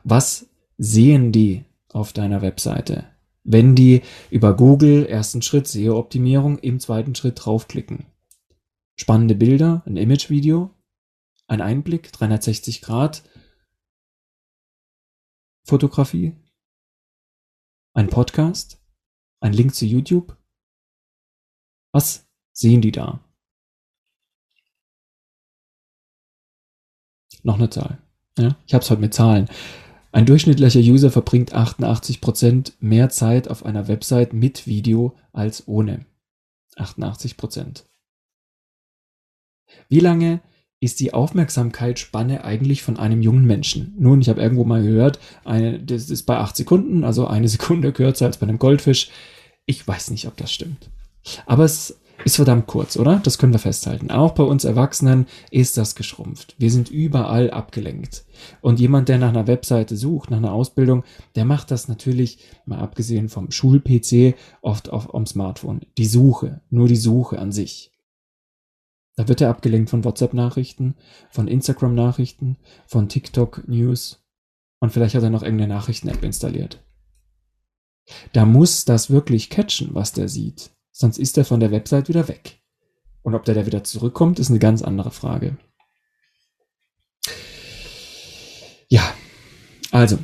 Was 0.04 0.46
sehen 0.78 1.32
die 1.32 1.64
auf 1.92 2.12
deiner 2.12 2.42
Webseite? 2.42 3.04
Wenn 3.44 3.74
die 3.74 4.02
über 4.30 4.56
Google 4.56 5.06
ersten 5.06 5.42
Schritt 5.42 5.66
SEO-Optimierung 5.66 6.58
im 6.58 6.78
zweiten 6.78 7.14
Schritt 7.14 7.44
draufklicken. 7.44 8.06
Spannende 8.94 9.34
Bilder, 9.34 9.82
ein 9.86 9.96
Image-Video, 9.96 10.70
ein 11.52 11.60
Einblick, 11.60 12.10
360 12.12 12.80
Grad 12.80 13.22
Fotografie, 15.64 16.34
ein 17.92 18.08
Podcast, 18.08 18.82
ein 19.40 19.52
Link 19.52 19.74
zu 19.74 19.84
YouTube. 19.84 20.34
Was 21.92 22.26
sehen 22.52 22.80
die 22.80 22.90
da? 22.90 23.22
Noch 27.42 27.56
eine 27.56 27.68
Zahl. 27.68 27.98
Ja, 28.38 28.56
ich 28.66 28.72
habe 28.72 28.82
es 28.82 28.90
heute 28.90 29.02
mit 29.02 29.12
Zahlen. 29.12 29.50
Ein 30.10 30.24
durchschnittlicher 30.24 30.80
User 30.80 31.10
verbringt 31.10 31.54
88% 31.54 32.76
mehr 32.80 33.10
Zeit 33.10 33.48
auf 33.48 33.66
einer 33.66 33.88
Website 33.88 34.32
mit 34.32 34.66
Video 34.66 35.18
als 35.32 35.68
ohne. 35.68 36.06
88%. 36.76 37.84
Wie 39.90 40.00
lange 40.00 40.40
ist 40.82 40.98
die 40.98 41.14
Aufmerksamkeitsspanne 41.14 42.42
eigentlich 42.44 42.82
von 42.82 42.96
einem 42.96 43.22
jungen 43.22 43.46
Menschen? 43.46 43.94
Nun, 43.98 44.20
ich 44.20 44.28
habe 44.28 44.42
irgendwo 44.42 44.64
mal 44.64 44.82
gehört, 44.82 45.20
eine, 45.44 45.78
das 45.78 46.10
ist 46.10 46.24
bei 46.24 46.36
8 46.36 46.56
Sekunden, 46.56 47.04
also 47.04 47.28
eine 47.28 47.46
Sekunde 47.48 47.92
kürzer 47.92 48.26
als 48.26 48.38
bei 48.38 48.48
einem 48.48 48.58
Goldfisch. 48.58 49.08
Ich 49.64 49.86
weiß 49.86 50.10
nicht, 50.10 50.26
ob 50.26 50.36
das 50.36 50.52
stimmt. 50.52 50.90
Aber 51.46 51.64
es 51.64 52.00
ist 52.24 52.34
verdammt 52.34 52.66
kurz, 52.66 52.96
oder? 52.96 53.20
Das 53.22 53.38
können 53.38 53.52
wir 53.52 53.60
festhalten. 53.60 54.10
Auch 54.10 54.32
bei 54.32 54.42
uns 54.42 54.64
Erwachsenen 54.64 55.26
ist 55.52 55.76
das 55.76 55.94
geschrumpft. 55.94 56.56
Wir 56.58 56.72
sind 56.72 56.90
überall 56.90 57.52
abgelenkt. 57.52 58.24
Und 58.60 58.80
jemand, 58.80 59.08
der 59.08 59.18
nach 59.18 59.28
einer 59.28 59.46
Webseite 59.46 59.96
sucht, 59.96 60.32
nach 60.32 60.38
einer 60.38 60.52
Ausbildung, 60.52 61.04
der 61.36 61.44
macht 61.44 61.70
das 61.70 61.86
natürlich, 61.86 62.38
mal 62.66 62.80
abgesehen 62.80 63.28
vom 63.28 63.52
Schul-PC, 63.52 64.34
oft 64.62 64.90
auf, 64.90 65.14
am 65.14 65.26
Smartphone. 65.26 65.82
Die 65.96 66.06
Suche, 66.06 66.60
nur 66.70 66.88
die 66.88 66.96
Suche 66.96 67.38
an 67.38 67.52
sich. 67.52 67.91
Da 69.16 69.28
wird 69.28 69.40
er 69.40 69.50
abgelenkt 69.50 69.90
von 69.90 70.04
WhatsApp-Nachrichten, 70.04 70.94
von 71.30 71.48
Instagram-Nachrichten, 71.48 72.56
von 72.86 73.08
TikTok-News 73.08 74.24
und 74.80 74.92
vielleicht 74.92 75.14
hat 75.14 75.22
er 75.22 75.30
noch 75.30 75.42
irgendeine 75.42 75.74
Nachrichten-App 75.74 76.22
installiert. 76.22 76.82
Da 78.32 78.46
muss 78.46 78.84
das 78.84 79.10
wirklich 79.10 79.50
catchen, 79.50 79.94
was 79.94 80.12
der 80.12 80.28
sieht 80.28 80.72
sonst 80.92 81.18
ist 81.18 81.36
er 81.38 81.44
von 81.44 81.58
der 81.58 81.70
Website 81.70 82.08
wieder 82.08 82.28
weg. 82.28 82.60
Und 83.22 83.34
ob 83.34 83.44
der 83.44 83.54
da 83.54 83.66
wieder 83.66 83.82
zurückkommt, 83.82 84.38
ist 84.38 84.50
eine 84.50 84.58
ganz 84.58 84.82
andere 84.82 85.10
Frage. 85.10 85.56
Ja, 88.88 89.14
also, 89.90 90.18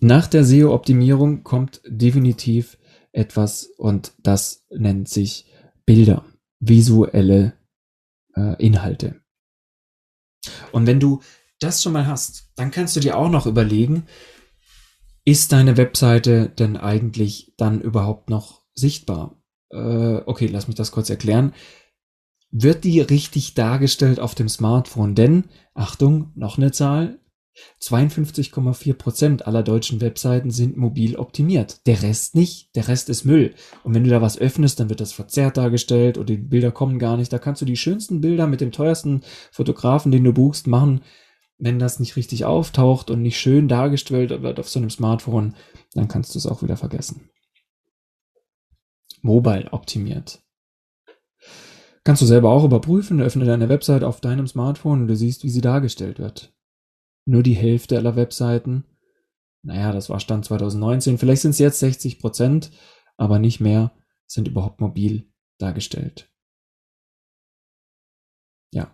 nach 0.00 0.26
der 0.26 0.44
SEO-Optimierung 0.44 1.44
kommt 1.44 1.80
definitiv 1.86 2.76
etwas 3.12 3.64
und 3.78 4.12
das 4.18 4.66
nennt 4.70 5.08
sich 5.08 5.46
Bilder, 5.86 6.24
visuelle 6.60 7.54
äh, 8.38 8.64
Inhalte. 8.64 9.20
Und 10.72 10.86
wenn 10.86 11.00
du 11.00 11.20
das 11.60 11.82
schon 11.82 11.92
mal 11.92 12.06
hast, 12.06 12.52
dann 12.56 12.70
kannst 12.70 12.94
du 12.96 13.00
dir 13.00 13.16
auch 13.16 13.28
noch 13.28 13.46
überlegen, 13.46 14.06
ist 15.24 15.52
deine 15.52 15.76
Webseite 15.76 16.48
denn 16.48 16.76
eigentlich 16.76 17.54
dann 17.56 17.80
überhaupt 17.80 18.30
noch 18.30 18.62
sichtbar? 18.74 19.38
äh, 19.70 20.20
okay, 20.26 20.46
lass 20.46 20.68
mich 20.68 20.76
das 20.76 20.92
kurz 20.92 21.10
erklären, 21.10 21.52
wird 22.50 22.84
die 22.84 23.00
richtig 23.00 23.54
dargestellt 23.54 24.20
auf 24.20 24.34
dem 24.34 24.48
Smartphone. 24.48 25.14
Denn, 25.14 25.44
Achtung, 25.74 26.32
noch 26.34 26.56
eine 26.56 26.72
Zahl, 26.72 27.20
52,4 27.80 28.94
Prozent 28.94 29.46
aller 29.46 29.62
deutschen 29.62 30.00
Webseiten 30.00 30.50
sind 30.50 30.76
mobil 30.76 31.16
optimiert. 31.16 31.86
Der 31.86 32.02
Rest 32.02 32.34
nicht. 32.34 32.74
Der 32.74 32.88
Rest 32.88 33.08
ist 33.08 33.24
Müll. 33.24 33.54
Und 33.84 33.94
wenn 33.94 34.04
du 34.04 34.10
da 34.10 34.20
was 34.20 34.38
öffnest, 34.38 34.80
dann 34.80 34.88
wird 34.88 35.00
das 35.00 35.12
verzerrt 35.12 35.56
dargestellt 35.56 36.18
oder 36.18 36.26
die 36.26 36.36
Bilder 36.36 36.70
kommen 36.70 36.98
gar 36.98 37.16
nicht. 37.16 37.32
Da 37.32 37.38
kannst 37.38 37.62
du 37.62 37.66
die 37.66 37.76
schönsten 37.76 38.20
Bilder 38.20 38.46
mit 38.46 38.60
dem 38.60 38.72
teuersten 38.72 39.22
Fotografen, 39.52 40.12
den 40.12 40.24
du 40.24 40.32
buchst, 40.32 40.66
machen. 40.66 41.02
Wenn 41.58 41.78
das 41.78 41.98
nicht 41.98 42.16
richtig 42.16 42.44
auftaucht 42.44 43.10
und 43.10 43.22
nicht 43.22 43.38
schön 43.38 43.68
dargestellt 43.68 44.30
wird 44.42 44.60
auf 44.60 44.68
so 44.68 44.78
einem 44.78 44.90
Smartphone, 44.90 45.54
dann 45.94 46.08
kannst 46.08 46.34
du 46.34 46.38
es 46.38 46.46
auch 46.46 46.62
wieder 46.62 46.76
vergessen 46.76 47.30
mobile 49.22 49.72
optimiert. 49.72 50.42
Kannst 52.04 52.22
du 52.22 52.26
selber 52.26 52.50
auch 52.50 52.64
überprüfen, 52.64 53.20
öffne 53.20 53.44
deine 53.44 53.68
Website 53.68 54.02
auf 54.02 54.20
deinem 54.20 54.46
Smartphone 54.46 55.02
und 55.02 55.08
du 55.08 55.16
siehst, 55.16 55.44
wie 55.44 55.50
sie 55.50 55.60
dargestellt 55.60 56.18
wird. 56.18 56.54
Nur 57.28 57.42
die 57.42 57.52
Hälfte 57.54 57.98
aller 57.98 58.16
Webseiten, 58.16 58.84
naja, 59.62 59.92
das 59.92 60.08
war 60.08 60.18
Stand 60.18 60.46
2019, 60.46 61.18
vielleicht 61.18 61.42
sind 61.42 61.50
es 61.50 61.58
jetzt 61.58 61.78
60 61.80 62.20
Prozent, 62.20 62.70
aber 63.18 63.38
nicht 63.38 63.60
mehr, 63.60 63.92
sind 64.26 64.48
überhaupt 64.48 64.80
mobil 64.80 65.30
dargestellt. 65.58 66.32
Ja. 68.72 68.90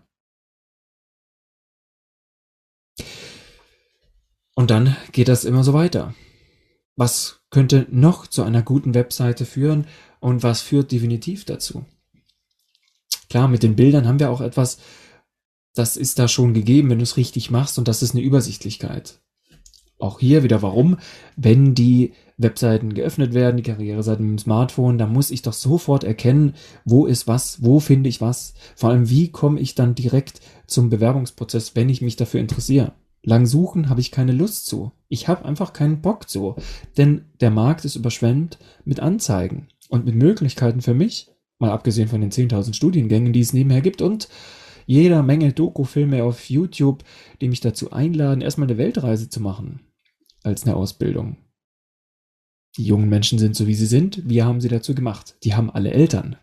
Und 4.57 4.73
dann 4.73 4.97
geht 5.13 5.29
das 5.29 5.45
immer 5.45 5.63
so 5.63 5.73
weiter. 5.73 6.13
Was 6.97 7.41
könnte 7.51 7.87
noch 7.89 8.27
zu 8.27 8.43
einer 8.43 8.63
guten 8.63 8.95
Webseite 8.95 9.47
führen 9.47 9.87
und 10.19 10.43
was 10.43 10.61
führt 10.61 10.91
definitiv 10.91 11.45
dazu? 11.45 11.87
Klar, 13.31 13.47
mit 13.47 13.63
den 13.63 13.77
Bildern 13.77 14.09
haben 14.09 14.19
wir 14.19 14.33
auch 14.33 14.41
etwas, 14.41 14.81
das 15.75 15.97
ist 15.97 16.19
da 16.19 16.29
schon 16.29 16.55
gegeben, 16.55 16.91
wenn 16.91 16.99
du 16.99 17.05
es 17.05 17.17
richtig 17.17 17.51
machst 17.51 17.79
und 17.79 17.89
das 17.89 18.03
ist 18.03 18.15
eine 18.15 18.23
Übersichtlichkeit. 18.23 19.21
Auch 19.99 20.21
hier 20.21 20.43
wieder 20.43 20.63
warum, 20.63 20.99
wenn 21.37 21.75
die 21.75 22.13
Webseiten 22.37 22.95
geöffnet 22.95 23.33
werden, 23.33 23.57
die 23.57 23.63
Karriereseiten 23.63 24.25
mit 24.25 24.41
dem 24.41 24.43
Smartphone, 24.43 24.99
da 24.99 25.07
muss 25.07 25.31
ich 25.31 25.43
doch 25.43 25.53
sofort 25.53 26.05
erkennen, 26.05 26.55
wo 26.85 27.07
ist 27.07 27.29
was, 27.29 27.63
wo 27.63 27.81
finde 27.81 28.09
ich 28.09 28.21
was. 28.21 28.55
Vor 28.75 28.91
allem, 28.91 29.09
wie 29.09 29.31
komme 29.31 29.61
ich 29.61 29.75
dann 29.75 29.95
direkt 29.95 30.41
zum 30.67 30.91
Bewerbungsprozess, 30.91 31.77
wenn 31.77 31.89
ich 31.89 32.03
mich 32.03 32.17
dafür 32.17 32.41
interessiere. 32.41 32.93
Lang 33.23 33.47
suchen 33.47 33.89
habe 33.89 34.01
ich 34.01 34.11
keine 34.11 34.33
Lust 34.33 34.67
zu. 34.67 34.93
Ich 35.09 35.29
habe 35.29 35.45
einfach 35.45 35.73
keinen 35.73 36.03
Bock 36.03 36.29
zu. 36.29 36.57
Denn 36.99 37.25
der 37.41 37.51
Markt 37.51 37.85
ist 37.85 37.97
überschwemmt 37.97 38.59
mit 38.85 39.01
Anzeigen 39.01 39.69
und 39.89 40.05
mit 40.05 40.15
Möglichkeiten 40.15 40.83
für 40.83 40.95
mich, 40.95 41.31
mal 41.59 41.71
abgesehen 41.71 42.09
von 42.09 42.21
den 42.21 42.31
10.000 42.31 42.75
Studiengängen, 42.75 43.33
die 43.33 43.41
es 43.41 43.55
nebenher 43.55 43.81
gibt 43.81 44.03
und 44.03 44.29
jeder 44.87 45.23
Menge 45.23 45.53
Doku-Filme 45.53 46.25
auf 46.25 46.49
YouTube, 46.51 47.05
die 47.41 47.49
mich 47.49 47.61
dazu 47.61 47.93
einladen, 47.93 48.41
erstmal 48.41 48.69
eine 48.69 48.79
Weltreise 48.79 49.29
zu 49.29 49.41
machen 49.41 49.81
als 50.43 50.65
eine 50.65 50.77
Ausbildung. 50.77 51.37
Die 52.77 52.85
jungen 52.85 53.09
Menschen 53.09 53.39
sind 53.39 53.55
so, 53.55 53.67
wie 53.67 53.75
sie 53.75 53.87
sind. 53.87 54.29
Wir 54.29 54.45
haben 54.45 54.61
sie 54.61 54.69
dazu 54.69 54.95
gemacht. 54.95 55.37
Die 55.45 55.55
haben 55.55 55.71
alle 55.71 55.93
Eltern. 55.93 56.37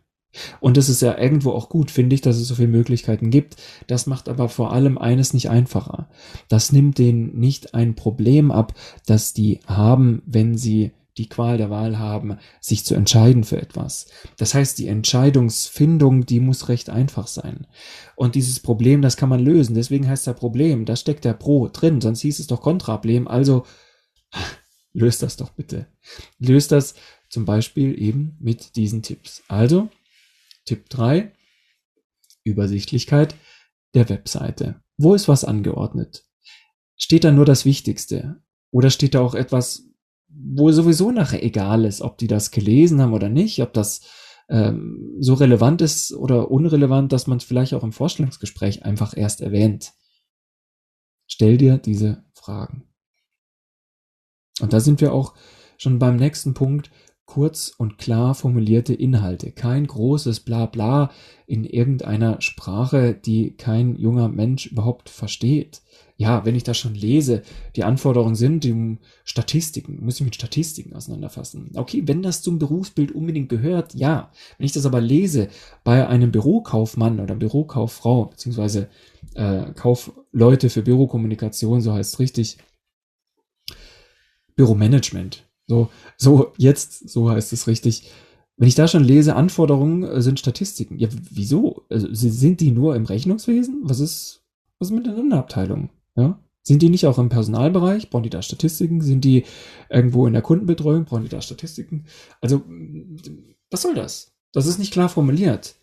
Und 0.62 0.78
es 0.78 0.88
ist 0.88 1.02
ja 1.02 1.18
irgendwo 1.18 1.52
auch 1.52 1.68
gut, 1.68 1.92
finde 1.92 2.14
ich, 2.14 2.22
dass 2.22 2.38
es 2.38 2.48
so 2.48 2.56
viele 2.56 2.70
Möglichkeiten 2.70 3.32
gibt. 3.32 3.58
Das 3.88 4.08
macht 4.08 4.30
aber 4.30 4.48
vor 4.48 4.72
allem 4.72 4.98
eines 4.98 5.34
nicht 5.34 5.50
einfacher. 5.50 6.10
Das 6.48 6.72
nimmt 6.72 6.98
denen 6.98 7.38
nicht 7.38 7.74
ein 7.74 7.96
Problem 7.96 8.50
ab, 8.50 8.74
das 9.06 9.34
die 9.34 9.60
haben, 9.66 10.22
wenn 10.26 10.58
sie 10.58 10.92
die 11.18 11.28
Qual 11.28 11.58
der 11.58 11.70
Wahl 11.70 12.00
haben, 12.00 12.38
sich 12.62 12.86
zu 12.86 12.96
entscheiden 12.96 13.44
für 13.44 13.62
etwas. 13.62 14.08
Das 14.38 14.54
heißt, 14.54 14.78
die 14.80 14.88
Entscheidungsfindung, 14.88 16.26
die 16.26 16.40
muss 16.40 16.70
recht 16.70 16.90
einfach 16.90 17.28
sein. 17.28 17.68
Und 18.16 18.36
dieses 18.36 18.60
Problem, 18.60 19.02
das 19.02 19.18
kann 19.18 19.30
man 19.30 19.44
lösen. 19.44 19.76
Deswegen 19.76 20.08
heißt 20.08 20.28
der 20.28 20.34
Problem, 20.34 20.86
da 20.86 20.96
steckt 20.96 21.26
der 21.26 21.34
Pro 21.34 21.68
drin, 21.68 22.02
sonst 22.02 22.22
hieß 22.22 22.40
es 22.40 22.48
doch 22.48 22.62
Kontraproblem. 22.62 23.28
Also 23.28 23.66
löst 24.94 25.22
das 25.22 25.38
doch 25.38 25.52
bitte. 25.52 25.88
Löst 26.40 26.72
das 26.72 26.96
zum 27.30 27.46
Beispiel 27.46 28.00
eben 28.02 28.38
mit 28.40 28.76
diesen 28.76 29.04
Tipps. 29.04 29.44
Also, 29.48 29.90
Tipp 30.66 30.90
3, 30.90 31.32
Übersichtlichkeit 32.44 33.36
der 33.94 34.10
Webseite. 34.10 34.82
Wo 34.98 35.14
ist 35.14 35.28
was 35.28 35.44
angeordnet? 35.44 36.26
Steht 36.96 37.24
da 37.24 37.32
nur 37.32 37.46
das 37.46 37.66
Wichtigste? 37.66 38.42
Oder 38.72 38.90
steht 38.90 39.16
da 39.16 39.22
auch 39.22 39.36
etwas, 39.36 39.91
wo 40.34 40.72
sowieso 40.72 41.12
nachher 41.12 41.44
egal 41.44 41.86
ist, 41.86 42.02
ob 42.02 42.18
die 42.18 42.28
das 42.28 42.52
gelesen 42.52 43.02
haben 43.02 43.14
oder 43.14 43.30
nicht, 43.30 43.62
ob 43.62 43.74
das 43.74 44.02
ähm, 44.50 45.16
so 45.20 45.34
relevant 45.34 45.82
ist 45.82 46.14
oder 46.14 46.52
unrelevant, 46.52 47.12
dass 47.12 47.28
man 47.28 47.38
es 47.38 47.44
vielleicht 47.44 47.74
auch 47.74 47.84
im 47.84 47.92
Vorstellungsgespräch 47.92 48.84
einfach 48.84 49.16
erst 49.16 49.42
erwähnt. 49.42 49.94
Stell 51.28 51.58
dir 51.58 51.78
diese 51.78 52.26
Fragen. 52.34 52.84
Und 54.60 54.74
da 54.74 54.80
sind 54.80 55.02
wir 55.02 55.14
auch 55.14 55.34
schon 55.78 56.00
beim 56.00 56.18
nächsten 56.18 56.54
Punkt, 56.54 56.92
kurz 57.26 57.74
und 57.78 57.98
klar 57.98 58.36
formulierte 58.36 58.94
Inhalte, 58.94 59.54
kein 59.54 59.88
großes 59.88 60.42
Blabla 60.42 61.12
in 61.48 61.64
irgendeiner 61.64 62.42
Sprache, 62.42 63.14
die 63.14 63.56
kein 63.56 63.96
junger 63.96 64.28
Mensch 64.28 64.66
überhaupt 64.66 65.10
versteht 65.10 65.82
ja, 66.22 66.46
wenn 66.46 66.54
ich 66.54 66.62
das 66.64 66.78
schon 66.78 66.94
lese, 66.94 67.42
die 67.76 67.84
Anforderungen 67.84 68.36
sind, 68.36 68.64
die 68.64 68.98
Statistiken, 69.24 70.06
muss 70.06 70.20
ich 70.20 70.26
mit 70.26 70.36
Statistiken 70.36 70.96
auseinanderfassen. 70.96 71.72
Okay, 71.74 72.04
wenn 72.06 72.22
das 72.22 72.44
zum 72.44 72.60
Berufsbild 72.60 73.12
unbedingt 73.12 73.50
gehört, 73.50 73.96
ja. 73.96 74.32
Wenn 74.60 74.66
ich 74.66 74.72
das 74.72 74.86
aber 74.86 75.02
lese 75.02 75.48
bei 75.84 76.08
einem 76.08 76.32
Bürokaufmann 76.32 77.20
oder 77.20 77.34
Bürokauffrau, 77.34 78.26
beziehungsweise 78.26 78.88
äh, 79.34 79.74
Kaufleute 79.74 80.70
für 80.70 80.84
Bürokommunikation, 80.84 81.82
so 81.82 81.92
heißt 81.94 82.14
es 82.14 82.20
richtig, 82.20 82.58
Büromanagement. 84.56 85.50
So, 85.66 85.90
so, 86.18 86.54
jetzt, 86.58 87.10
so 87.10 87.32
heißt 87.32 87.52
es 87.52 87.66
richtig. 87.66 88.12
Wenn 88.58 88.68
ich 88.68 88.76
da 88.76 88.88
schon 88.88 89.04
lese, 89.04 89.36
Anforderungen 89.36 90.04
äh, 90.04 90.22
sind 90.22 90.38
Statistiken. 90.38 91.00
Ja, 91.00 91.08
wieso? 91.32 91.84
Also, 91.90 92.08
sind 92.12 92.62
die 92.62 92.70
nur 92.70 92.96
im 92.96 93.06
Rechnungswesen? 93.06 93.82
Was 93.86 94.00
ist, 94.00 94.44
was 94.78 94.90
ist 94.90 94.94
mit 94.96 95.08
den 95.08 95.14
anderen 95.14 95.34
Abteilungen? 95.34 95.90
Ja? 96.16 96.40
Sind 96.64 96.82
die 96.82 96.90
nicht 96.90 97.06
auch 97.08 97.18
im 97.18 97.30
Personalbereich? 97.30 98.10
Brauchen 98.10 98.24
die 98.24 98.30
da 98.30 98.42
Statistiken? 98.42 99.02
Sind 99.02 99.26
die 99.26 99.46
irgendwo 99.90 100.28
in 100.28 100.34
der 100.34 100.44
Kundenbetreuung? 100.44 101.06
Brauchen 101.06 101.24
die 101.24 101.30
da 101.30 101.42
Statistiken? 101.42 102.06
Also, 102.40 102.64
was 103.72 103.82
soll 103.82 103.96
das? 103.96 104.36
Das 104.54 104.68
ist 104.68 104.78
nicht 104.78 104.94
klar 104.94 105.10
formuliert. 105.10 105.76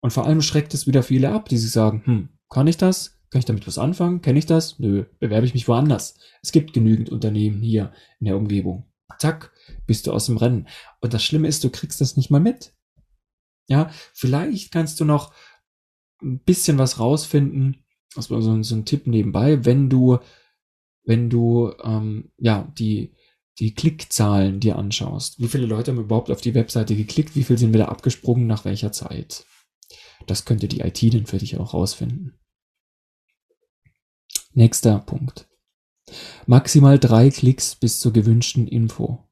Und 0.00 0.12
vor 0.12 0.24
allem 0.24 0.42
schreckt 0.42 0.72
es 0.74 0.86
wieder 0.86 1.02
viele 1.02 1.32
ab, 1.32 1.48
die 1.48 1.56
sich 1.56 1.72
sagen, 1.72 2.02
hm, 2.04 2.28
kann 2.48 2.68
ich 2.68 2.76
das? 2.76 3.18
Kann 3.30 3.40
ich 3.40 3.44
damit 3.44 3.66
was 3.66 3.78
anfangen? 3.78 4.20
Kenne 4.22 4.38
ich 4.38 4.46
das? 4.46 4.78
Nö. 4.78 5.04
Bewerbe 5.18 5.46
ich 5.46 5.54
mich 5.54 5.66
woanders? 5.66 6.16
Es 6.42 6.52
gibt 6.52 6.72
genügend 6.72 7.10
Unternehmen 7.10 7.60
hier 7.60 7.92
in 8.20 8.26
der 8.26 8.36
Umgebung. 8.36 8.84
Zack, 9.18 9.52
bist 9.86 10.06
du 10.06 10.12
aus 10.12 10.26
dem 10.26 10.36
Rennen. 10.36 10.68
Und 11.00 11.12
das 11.12 11.24
Schlimme 11.24 11.48
ist, 11.48 11.64
du 11.64 11.70
kriegst 11.70 12.00
das 12.00 12.16
nicht 12.16 12.30
mal 12.30 12.40
mit. 12.40 12.74
Ja, 13.68 13.90
vielleicht 14.12 14.70
kannst 14.70 15.00
du 15.00 15.04
noch 15.04 15.34
ein 16.22 16.38
bisschen 16.38 16.78
was 16.78 17.00
rausfinden, 17.00 17.84
also 18.14 18.40
so, 18.40 18.62
so 18.62 18.74
ein 18.74 18.84
Tipp 18.84 19.06
nebenbei, 19.06 19.64
wenn 19.64 19.90
du, 19.90 20.18
wenn 21.04 21.30
du 21.30 21.72
ähm, 21.82 22.30
ja 22.38 22.72
die 22.78 23.12
die 23.58 23.74
Klickzahlen 23.74 24.60
dir 24.60 24.76
anschaust. 24.76 25.40
Wie 25.40 25.48
viele 25.48 25.66
Leute 25.66 25.90
haben 25.90 26.00
überhaupt 26.00 26.30
auf 26.30 26.40
die 26.40 26.54
Webseite 26.54 26.94
geklickt? 26.94 27.36
Wie 27.36 27.44
viel 27.44 27.56
sind 27.56 27.72
wieder 27.72 27.88
abgesprungen? 27.88 28.46
Nach 28.46 28.64
welcher 28.64 28.92
Zeit? 28.92 29.46
Das 30.26 30.44
könnte 30.44 30.68
die 30.68 30.80
IT 30.80 31.02
dann 31.14 31.26
für 31.26 31.38
dich 31.38 31.56
auch 31.56 31.72
rausfinden. 31.72 32.38
Nächster 34.52 34.98
Punkt. 34.98 35.48
Maximal 36.46 36.98
drei 36.98 37.30
Klicks 37.30 37.74
bis 37.74 38.00
zur 38.00 38.12
gewünschten 38.12 38.68
Info. 38.68 39.24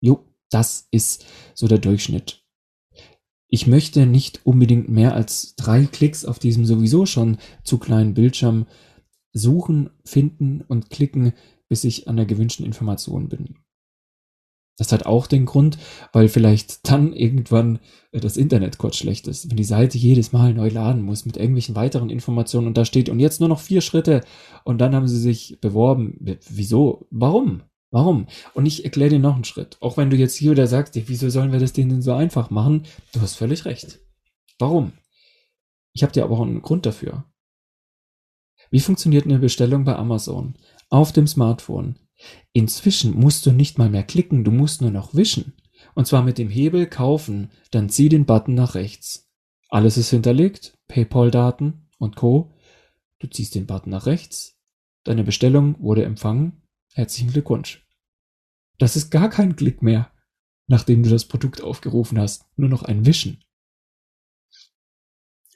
Jo, 0.00 0.24
das 0.50 0.88
ist 0.90 1.26
so 1.54 1.68
der 1.68 1.78
Durchschnitt. 1.78 2.45
Ich 3.48 3.66
möchte 3.66 4.06
nicht 4.06 4.40
unbedingt 4.44 4.88
mehr 4.88 5.14
als 5.14 5.54
drei 5.56 5.84
Klicks 5.84 6.24
auf 6.24 6.38
diesem 6.38 6.64
sowieso 6.66 7.06
schon 7.06 7.38
zu 7.62 7.78
kleinen 7.78 8.14
Bildschirm 8.14 8.66
suchen, 9.32 9.90
finden 10.04 10.62
und 10.66 10.90
klicken, 10.90 11.32
bis 11.68 11.84
ich 11.84 12.08
an 12.08 12.16
der 12.16 12.26
gewünschten 12.26 12.66
Information 12.66 13.28
bin. 13.28 13.56
Das 14.78 14.92
hat 14.92 15.06
auch 15.06 15.26
den 15.26 15.46
Grund, 15.46 15.78
weil 16.12 16.28
vielleicht 16.28 16.88
dann 16.88 17.14
irgendwann 17.14 17.78
äh, 18.12 18.20
das 18.20 18.36
Internet 18.36 18.76
kurz 18.76 18.96
schlecht 18.96 19.26
ist, 19.26 19.50
wenn 19.50 19.56
die 19.56 19.64
Seite 19.64 19.96
jedes 19.96 20.32
Mal 20.32 20.52
neu 20.52 20.68
laden 20.68 21.02
muss 21.02 21.24
mit 21.24 21.38
irgendwelchen 21.38 21.76
weiteren 21.76 22.10
Informationen 22.10 22.66
und 22.66 22.76
da 22.76 22.84
steht 22.84 23.08
und 23.08 23.18
jetzt 23.18 23.40
nur 23.40 23.48
noch 23.48 23.60
vier 23.60 23.80
Schritte 23.80 24.22
und 24.64 24.78
dann 24.78 24.94
haben 24.94 25.08
sie 25.08 25.18
sich 25.18 25.58
beworben. 25.60 26.18
Wieso? 26.50 27.06
Warum? 27.10 27.62
Warum? 27.90 28.26
Und 28.54 28.66
ich 28.66 28.84
erkläre 28.84 29.10
dir 29.10 29.18
noch 29.18 29.34
einen 29.34 29.44
Schritt. 29.44 29.76
Auch 29.80 29.96
wenn 29.96 30.10
du 30.10 30.16
jetzt 30.16 30.34
hier 30.34 30.50
wieder 30.52 30.66
sagst, 30.66 30.94
wieso 30.94 31.30
sollen 31.30 31.52
wir 31.52 31.60
das 31.60 31.72
denen 31.72 31.90
denn 31.90 32.02
so 32.02 32.12
einfach 32.12 32.50
machen? 32.50 32.84
Du 33.12 33.20
hast 33.20 33.36
völlig 33.36 33.64
recht. 33.64 34.00
Warum? 34.58 34.92
Ich 35.92 36.02
habe 36.02 36.12
dir 36.12 36.24
aber 36.24 36.36
auch 36.36 36.42
einen 36.42 36.62
Grund 36.62 36.84
dafür. 36.84 37.24
Wie 38.70 38.80
funktioniert 38.80 39.24
eine 39.24 39.38
Bestellung 39.38 39.84
bei 39.84 39.96
Amazon? 39.96 40.56
Auf 40.90 41.12
dem 41.12 41.26
Smartphone. 41.26 41.98
Inzwischen 42.52 43.18
musst 43.18 43.46
du 43.46 43.52
nicht 43.52 43.78
mal 43.78 43.90
mehr 43.90 44.02
klicken, 44.02 44.44
du 44.44 44.50
musst 44.50 44.80
nur 44.80 44.90
noch 44.90 45.14
wischen. 45.14 45.54
Und 45.94 46.06
zwar 46.06 46.22
mit 46.22 46.38
dem 46.38 46.48
Hebel 46.48 46.86
kaufen, 46.86 47.50
dann 47.70 47.88
zieh 47.88 48.08
den 48.08 48.26
Button 48.26 48.54
nach 48.54 48.74
rechts. 48.74 49.30
Alles 49.68 49.96
ist 49.96 50.10
hinterlegt, 50.10 50.78
PayPal-Daten 50.88 51.88
und 51.98 52.16
Co. 52.16 52.52
Du 53.18 53.26
ziehst 53.26 53.54
den 53.54 53.66
Button 53.66 53.90
nach 53.90 54.06
rechts. 54.06 54.58
Deine 55.04 55.24
Bestellung 55.24 55.76
wurde 55.80 56.04
empfangen. 56.04 56.62
Herzlichen 56.96 57.30
Glückwunsch. 57.30 57.86
Das 58.78 58.96
ist 58.96 59.10
gar 59.10 59.28
kein 59.28 59.54
Klick 59.54 59.82
mehr, 59.82 60.10
nachdem 60.66 61.02
du 61.02 61.10
das 61.10 61.26
Produkt 61.26 61.60
aufgerufen 61.60 62.18
hast. 62.18 62.46
Nur 62.56 62.70
noch 62.70 62.84
ein 62.84 63.04
Wischen. 63.04 63.44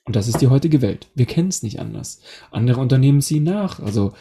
Und 0.04 0.16
das 0.16 0.28
ist 0.28 0.42
die 0.42 0.48
heutige 0.48 0.82
Welt. 0.82 1.08
Wir 1.14 1.24
kennen 1.24 1.48
es 1.48 1.62
nicht 1.62 1.80
anders. 1.80 2.20
Andere 2.50 2.78
Unternehmen 2.78 3.22
ziehen 3.22 3.44
nach. 3.44 3.80
Also 3.80 4.12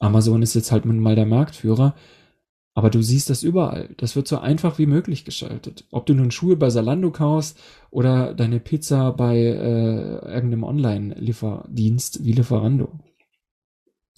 Amazon 0.00 0.42
ist 0.42 0.54
jetzt 0.54 0.72
halt 0.72 0.84
mal 0.84 1.14
der 1.14 1.26
Marktführer. 1.26 1.94
Aber 2.74 2.90
du 2.90 3.02
siehst 3.02 3.30
das 3.30 3.44
überall. 3.44 3.94
Das 3.96 4.16
wird 4.16 4.26
so 4.26 4.38
einfach 4.38 4.80
wie 4.80 4.86
möglich 4.86 5.24
geschaltet. 5.24 5.84
Ob 5.92 6.06
du 6.06 6.14
nun 6.14 6.32
Schuhe 6.32 6.56
bei 6.56 6.70
Salando 6.70 7.12
kaufst 7.12 7.56
oder 7.92 8.34
deine 8.34 8.58
Pizza 8.58 9.12
bei 9.12 9.36
äh, 9.36 10.26
irgendeinem 10.26 10.64
Online-Lieferdienst 10.64 12.24
wie 12.24 12.32
Lieferando. 12.32 12.98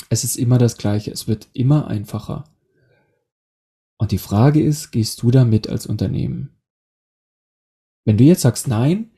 Es 0.08 0.24
ist 0.24 0.36
immer 0.36 0.58
das 0.58 0.76
Gleiche. 0.76 1.10
Es 1.10 1.28
wird 1.28 1.48
immer 1.52 1.86
einfacher. 1.88 2.44
Und 3.98 4.12
die 4.12 4.18
Frage 4.18 4.62
ist, 4.62 4.92
gehst 4.92 5.22
du 5.22 5.30
damit 5.30 5.68
als 5.68 5.86
Unternehmen? 5.86 6.56
Wenn 8.04 8.16
du 8.16 8.24
jetzt 8.24 8.40
sagst 8.40 8.66
nein, 8.66 9.10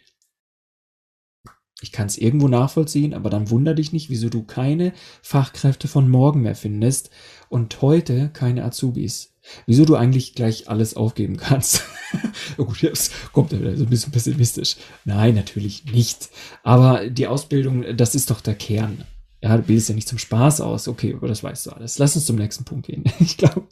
ich 1.82 1.92
kann 1.92 2.06
es 2.06 2.16
irgendwo 2.16 2.48
nachvollziehen, 2.48 3.12
aber 3.12 3.28
dann 3.28 3.50
wunder 3.50 3.74
dich 3.74 3.92
nicht, 3.92 4.08
wieso 4.08 4.28
du 4.28 4.44
keine 4.44 4.92
Fachkräfte 5.22 5.88
von 5.88 6.08
morgen 6.08 6.42
mehr 6.42 6.54
findest 6.54 7.10
und 7.48 7.82
heute 7.82 8.30
keine 8.32 8.64
Azubis. 8.64 9.34
Wieso 9.66 9.84
du 9.84 9.96
eigentlich 9.96 10.34
gleich 10.34 10.68
alles 10.68 10.94
aufgeben 10.94 11.36
kannst. 11.36 11.82
oh 12.58 12.64
gut, 12.64 12.82
jetzt 12.82 13.12
kommt 13.32 13.52
er 13.52 13.60
wieder 13.60 13.76
so 13.76 13.84
ein 13.84 13.90
bisschen 13.90 14.12
pessimistisch. 14.12 14.76
Nein, 15.04 15.34
natürlich 15.34 15.84
nicht. 15.86 16.30
Aber 16.62 17.10
die 17.10 17.26
Ausbildung, 17.26 17.96
das 17.96 18.14
ist 18.14 18.30
doch 18.30 18.40
der 18.40 18.54
Kern. 18.54 19.04
Ja, 19.42 19.56
du 19.56 19.62
bildest 19.64 19.88
ja 19.88 19.94
nicht 19.94 20.08
zum 20.08 20.18
Spaß 20.18 20.60
aus. 20.60 20.88
Okay, 20.88 21.14
aber 21.14 21.28
das 21.28 21.42
weißt 21.42 21.66
du 21.66 21.70
alles. 21.72 21.98
Lass 21.98 22.16
uns 22.16 22.26
zum 22.26 22.36
nächsten 22.36 22.64
Punkt 22.64 22.86
gehen. 22.86 23.04
Ich 23.20 23.36
glaube, 23.36 23.66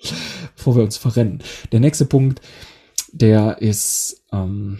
bevor 0.56 0.76
wir 0.76 0.82
uns 0.82 0.96
verrennen. 0.96 1.42
Der 1.72 1.80
nächste 1.80 2.06
Punkt, 2.06 2.40
der 3.12 3.60
ist, 3.60 4.24
ähm, 4.32 4.78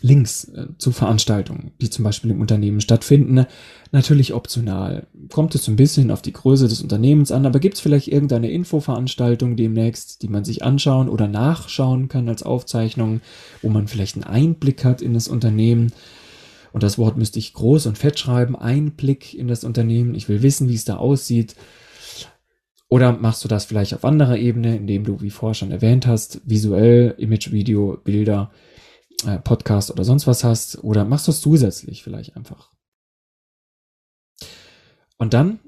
Links 0.00 0.44
äh, 0.44 0.66
zu 0.78 0.92
Veranstaltungen, 0.92 1.72
die 1.80 1.90
zum 1.90 2.04
Beispiel 2.04 2.30
im 2.30 2.40
Unternehmen 2.40 2.80
stattfinden, 2.80 3.46
natürlich 3.90 4.32
optional. 4.32 5.08
Kommt 5.30 5.54
es 5.54 5.64
so 5.64 5.72
ein 5.72 5.76
bisschen 5.76 6.10
auf 6.10 6.22
die 6.22 6.32
Größe 6.32 6.68
des 6.68 6.82
Unternehmens 6.82 7.32
an, 7.32 7.46
aber 7.46 7.58
gibt 7.58 7.74
es 7.74 7.80
vielleicht 7.80 8.08
irgendeine 8.08 8.50
Infoveranstaltung 8.50 9.56
demnächst, 9.56 10.22
die 10.22 10.28
man 10.28 10.44
sich 10.44 10.62
anschauen 10.62 11.08
oder 11.08 11.26
nachschauen 11.26 12.08
kann 12.08 12.28
als 12.28 12.42
Aufzeichnung, 12.42 13.20
wo 13.62 13.68
man 13.70 13.88
vielleicht 13.88 14.16
einen 14.16 14.24
Einblick 14.24 14.84
hat 14.84 15.02
in 15.02 15.14
das 15.14 15.26
Unternehmen. 15.26 15.92
Und 16.72 16.82
das 16.82 16.98
Wort 16.98 17.16
müsste 17.16 17.38
ich 17.38 17.54
groß 17.54 17.86
und 17.86 17.98
fett 17.98 18.18
schreiben, 18.18 18.56
Einblick 18.56 19.34
in 19.34 19.48
das 19.48 19.64
Unternehmen. 19.64 20.14
Ich 20.14 20.28
will 20.28 20.42
wissen, 20.42 20.68
wie 20.68 20.74
es 20.74 20.84
da 20.84 20.96
aussieht. 20.96 21.56
Oder 22.88 23.12
machst 23.12 23.44
du 23.44 23.48
das 23.48 23.66
vielleicht 23.66 23.94
auf 23.94 24.04
anderer 24.04 24.38
Ebene, 24.38 24.76
indem 24.76 25.04
du, 25.04 25.20
wie 25.20 25.30
vorher 25.30 25.54
schon 25.54 25.70
erwähnt 25.70 26.06
hast, 26.06 26.40
visuell, 26.44 27.14
Image, 27.18 27.52
Video, 27.52 27.98
Bilder, 28.02 28.50
äh, 29.26 29.38
Podcast 29.38 29.90
oder 29.90 30.04
sonst 30.04 30.26
was 30.26 30.44
hast 30.44 30.82
oder 30.82 31.04
machst 31.04 31.26
du 31.26 31.32
es 31.32 31.40
zusätzlich 31.40 32.02
vielleicht 32.02 32.36
einfach. 32.36 32.72
Und 35.18 35.34
dann 35.34 35.58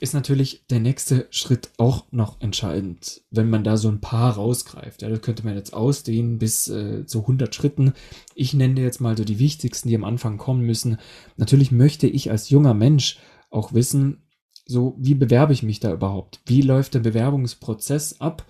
ist 0.00 0.14
natürlich 0.14 0.66
der 0.68 0.80
nächste 0.80 1.26
Schritt 1.30 1.70
auch 1.76 2.04
noch 2.10 2.40
entscheidend, 2.40 3.22
wenn 3.30 3.50
man 3.50 3.64
da 3.64 3.76
so 3.76 3.88
ein 3.88 4.00
paar 4.00 4.34
rausgreift. 4.34 5.02
Ja, 5.02 5.08
das 5.08 5.20
könnte 5.20 5.44
man 5.44 5.54
jetzt 5.54 5.74
ausdehnen 5.74 6.38
bis 6.38 6.68
äh, 6.68 7.06
zu 7.06 7.20
100 7.20 7.54
Schritten. 7.54 7.92
Ich 8.34 8.54
nenne 8.54 8.80
jetzt 8.80 9.00
mal 9.00 9.16
so 9.16 9.24
die 9.24 9.38
wichtigsten, 9.38 9.88
die 9.88 9.96
am 9.96 10.04
Anfang 10.04 10.38
kommen 10.38 10.62
müssen. 10.62 10.98
Natürlich 11.36 11.70
möchte 11.70 12.06
ich 12.06 12.30
als 12.30 12.50
junger 12.50 12.74
Mensch 12.74 13.18
auch 13.50 13.72
wissen, 13.72 14.22
so 14.66 14.94
wie 14.98 15.14
bewerbe 15.14 15.52
ich 15.52 15.62
mich 15.62 15.80
da 15.80 15.92
überhaupt? 15.92 16.40
Wie 16.46 16.62
läuft 16.62 16.94
der 16.94 17.00
Bewerbungsprozess 17.00 18.20
ab? 18.20 18.46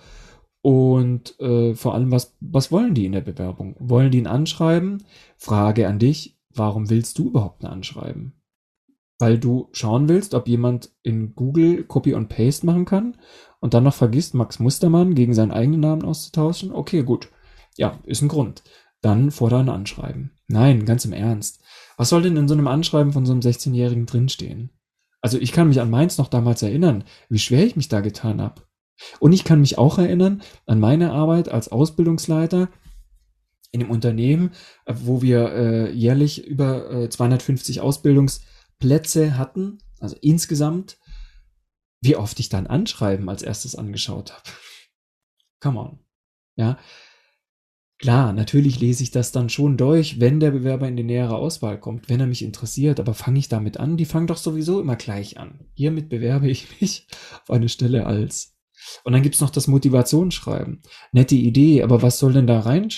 Und 0.61 1.39
äh, 1.41 1.75
vor 1.75 1.95
allem, 1.95 2.11
was, 2.11 2.37
was 2.41 2.73
wollen 2.73 2.95
die 2.95 3.07
in 3.07 3.13
der 3.13 3.21
Bewerbung? 3.21 3.77
Wollen 3.79 4.11
die 4.11 4.21
ein 4.21 4.27
Anschreiben? 4.27 5.05
Frage 5.37 5.87
an 5.87 5.99
dich, 5.99 6.37
warum 6.53 6.91
willst 6.91 7.19
du 7.19 7.29
überhaupt 7.29 7.65
ein 7.65 7.71
Anschreiben? 7.71 8.38
Weil 9.19 9.39
du 9.39 9.69
schauen 9.73 10.09
willst, 10.09 10.35
ob 10.35 10.47
jemand 10.49 10.91
in 11.03 11.35
Google 11.35 11.85
Copy 11.85 12.15
und 12.15 12.29
Paste 12.29 12.67
machen 12.67 12.85
kann 12.85 13.17
und 13.61 13.75
dann 13.75 13.85
noch 13.85 13.95
vergisst, 13.95 14.35
Max 14.35 14.59
Mustermann 14.61 15.15
gegen 15.15 15.35
seinen 15.35 15.51
eigenen 15.51 15.81
Namen 15.81 16.05
auszutauschen? 16.05 16.73
Okay, 16.73 17.03
gut. 17.03 17.29
Ja, 17.77 17.99
ist 18.05 18.23
ein 18.23 18.29
Grund. 18.29 18.63
Dann 19.01 19.31
fordere 19.31 19.61
ein 19.61 19.69
Anschreiben. 19.69 20.33
Nein, 20.47 20.85
ganz 20.85 21.05
im 21.05 21.13
Ernst. 21.13 21.61
Was 21.97 22.09
soll 22.09 22.23
denn 22.23 22.37
in 22.37 22.49
so 22.49 22.55
einem 22.55 22.69
Anschreiben 22.69 23.13
von 23.13 23.27
so 23.27 23.33
einem 23.33 23.41
16-Jährigen 23.41 24.07
drinstehen? 24.07 24.71
Also 25.21 25.39
ich 25.39 25.53
kann 25.53 25.69
mich 25.69 25.81
an 25.81 25.91
meins 25.91 26.19
noch 26.19 26.29
damals 26.29 26.63
erinnern, 26.63 27.05
wie 27.29 27.39
schwer 27.39 27.67
ich 27.67 27.77
mich 27.77 27.89
da 27.89 28.01
getan 28.01 28.41
habe. 28.41 28.63
Und 29.21 29.33
ich 29.33 29.45
kann 29.45 29.61
mich 29.61 29.79
auch 29.79 29.99
erinnern 29.99 30.43
an 30.67 30.81
meine 30.81 31.13
Arbeit 31.13 31.49
als 31.49 31.71
Ausbildungsleiter 31.71 32.69
in 33.71 33.83
einem 33.83 33.91
Unternehmen, 33.91 34.53
wo 34.87 35.23
wir 35.23 35.53
äh, 35.53 35.93
jährlich 35.93 36.47
über 36.47 36.91
äh, 36.91 37.09
250 37.09 37.81
Ausbildungsplätze 38.79 39.37
hatten, 39.37 39.79
also 40.01 40.17
insgesamt, 40.21 40.99
wie 42.01 42.17
oft 42.17 42.39
ich 42.39 42.49
dann 42.49 42.67
Anschreiben 42.67 43.29
als 43.29 43.43
erstes 43.43 43.75
angeschaut 43.75 44.33
habe. 44.33 44.51
Come 45.61 45.81
on. 45.81 45.99
Ja. 46.57 46.79
Klar, 47.99 48.33
natürlich 48.33 48.79
lese 48.79 49.03
ich 49.03 49.11
das 49.11 49.33
dann 49.33 49.49
schon 49.49 49.77
durch, 49.77 50.21
wenn 50.21 50.39
der 50.39 50.53
Bewerber 50.53 50.87
in 50.87 50.97
die 50.97 51.03
nähere 51.03 51.35
Auswahl 51.35 51.81
kommt, 51.81 52.09
wenn 52.09 52.21
er 52.21 52.29
mich 52.29 52.43
interessiert, 52.43 53.01
aber 53.01 53.13
fange 53.13 53.41
ich 53.41 53.49
damit 53.49 53.79
an? 53.79 53.97
Die 53.97 54.05
fangen 54.05 54.29
doch 54.29 54.37
sowieso 54.37 54.81
immer 54.81 54.95
gleich 54.95 55.37
an. 55.39 55.67
Hiermit 55.75 56.09
bewerbe 56.09 56.49
ich 56.49 56.81
mich 56.81 57.09
auf 57.43 57.51
eine 57.51 57.69
Stelle 57.69 58.07
als 58.07 58.55
und 59.03 59.13
dann 59.13 59.23
gibt's 59.23 59.41
noch 59.41 59.51
das 59.51 59.67
Motivationsschreiben. 59.67 60.83
Nette 61.11 61.35
Idee, 61.35 61.83
aber 61.83 62.01
was 62.01 62.21
soll 62.21 62.33
denn 62.33 62.47
da 62.47 62.61
rein, 62.61 62.89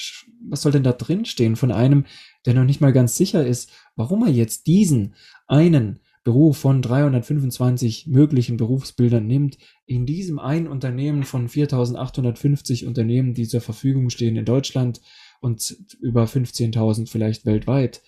was 0.49 0.61
soll 0.61 0.73
denn 0.73 0.83
da 0.83 0.93
drin 0.93 1.25
stehen 1.25 1.57
von 1.57 1.73
einem, 1.73 2.05
der 2.47 2.55
noch 2.55 2.65
nicht 2.65 2.81
mal 2.81 2.93
ganz 2.93 3.17
sicher 3.17 3.47
ist, 3.47 3.71
warum 3.97 4.25
er 4.25 4.33
jetzt 4.33 4.67
diesen 4.67 5.15
einen 5.51 6.01
Beruf 6.23 6.59
von 6.59 6.81
325 6.81 8.07
möglichen 8.07 8.57
Berufsbildern 8.57 9.27
nimmt, 9.27 9.59
in 9.87 10.07
diesem 10.07 10.39
einen 10.39 10.69
Unternehmen 10.69 11.25
von 11.25 11.49
4850 11.49 12.87
Unternehmen, 12.87 13.35
die 13.35 13.49
zur 13.49 13.61
Verfügung 13.61 14.11
stehen 14.11 14.37
in 14.37 14.45
Deutschland 14.45 15.01
und 15.41 15.77
über 16.01 16.25
15.000 16.25 17.09
vielleicht 17.09 17.47
weltweit. 17.47 18.03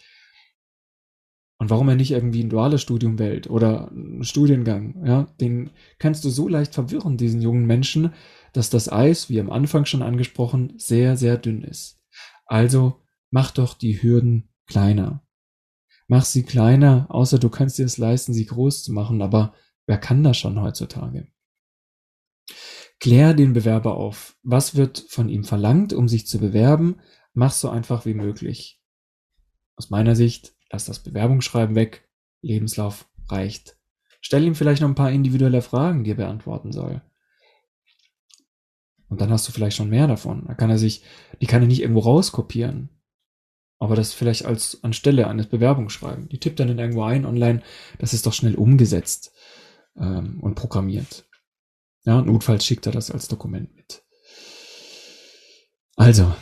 Und 1.59 1.71
warum 1.71 1.89
er 1.89 1.97
nicht 1.97 2.11
irgendwie 2.11 2.43
ein 2.43 2.51
duales 2.51 2.83
Studium 2.83 3.19
wählt 3.19 3.49
oder 3.49 3.91
einen 3.91 4.25
Studiengang, 4.25 5.05
ja, 5.07 5.33
den 5.41 5.71
kannst 5.99 6.25
du 6.25 6.29
so 6.29 6.49
leicht 6.49 6.75
verwirren, 6.75 7.17
diesen 7.17 7.41
jungen 7.41 7.67
Menschen, 7.67 8.13
dass 8.53 8.69
das 8.69 8.93
Eis, 8.93 9.31
wie 9.31 9.41
am 9.41 9.51
Anfang 9.51 9.85
schon 9.85 10.03
angesprochen, 10.03 10.75
sehr, 10.77 11.17
sehr 11.17 11.39
dünn 11.39 11.63
ist. 11.63 12.01
Also 12.47 13.01
mach 13.31 13.53
doch 13.53 13.75
die 13.75 14.03
Hürden 14.03 14.51
kleiner. 14.67 15.22
Mach 16.13 16.27
sie 16.27 16.43
kleiner, 16.43 17.07
außer 17.09 17.39
du 17.39 17.49
kannst 17.49 17.79
dir 17.79 17.87
es 17.87 17.97
leisten, 17.97 18.35
sie 18.35 18.45
groß 18.45 18.85
zu 18.85 18.93
machen, 18.93 19.23
aber 19.23 19.55
wer 19.87 19.97
kann 19.97 20.23
das 20.23 20.37
schon 20.37 20.61
heutzutage? 20.61 21.27
Klär 23.01 23.33
den 23.33 23.55
Bewerber 23.55 23.97
auf. 23.97 24.37
Was 24.43 24.75
wird 24.75 25.07
von 25.09 25.31
ihm 25.31 25.43
verlangt, 25.43 25.95
um 25.95 26.09
sich 26.09 26.27
zu 26.27 26.39
bewerben? 26.39 27.01
Mach 27.33 27.53
so 27.53 27.71
einfach 27.71 28.05
wie 28.05 28.13
möglich. 28.13 28.79
Aus 29.77 29.89
meiner 29.89 30.15
Sicht, 30.15 30.53
lass 30.71 30.85
das 30.85 30.99
Bewerbungsschreiben 30.99 31.77
weg. 31.77 32.07
Lebenslauf 32.43 33.09
reicht. 33.31 33.79
Stell 34.21 34.45
ihm 34.45 34.55
vielleicht 34.55 34.83
noch 34.83 34.91
ein 34.91 34.95
paar 34.95 35.13
individuelle 35.13 35.63
Fragen, 35.63 36.05
die 36.05 36.11
er 36.11 36.17
beantworten 36.17 36.73
soll. 36.73 37.01
Und 39.09 39.23
dann 39.23 39.31
hast 39.31 39.49
du 39.49 39.53
vielleicht 39.53 39.79
schon 39.79 39.89
mehr 39.89 40.09
davon. 40.09 40.45
Da 40.47 40.53
kann 40.53 40.69
er 40.69 40.77
sich, 40.77 41.05
die 41.41 41.47
kann 41.47 41.63
er 41.63 41.69
nicht 41.69 41.81
irgendwo 41.81 42.01
rauskopieren. 42.01 42.91
Aber 43.83 43.97
das 43.97 44.13
vielleicht 44.13 44.45
als 44.45 44.79
anstelle 44.85 45.27
eines 45.27 45.49
Bewerbungsschreiben. 45.49 46.29
Die 46.29 46.39
tippt 46.39 46.61
dann 46.61 46.79
irgendwo 46.79 47.03
ein 47.03 47.27
online, 47.27 47.63
das 47.99 48.15
ist 48.15 48.27
doch 48.27 48.33
schnell 48.33 48.55
umgesetzt 48.55 49.33
ähm, 49.99 50.39
und 50.41 50.55
programmiert. 50.55 51.25
Ja, 52.05 52.23
notfalls 52.23 52.65
schickt 52.65 52.87
er 52.87 52.93
das 52.93 53.11
als 53.11 53.27
Dokument 53.27 53.75
mit. 53.75 54.05
Also, 55.97 56.33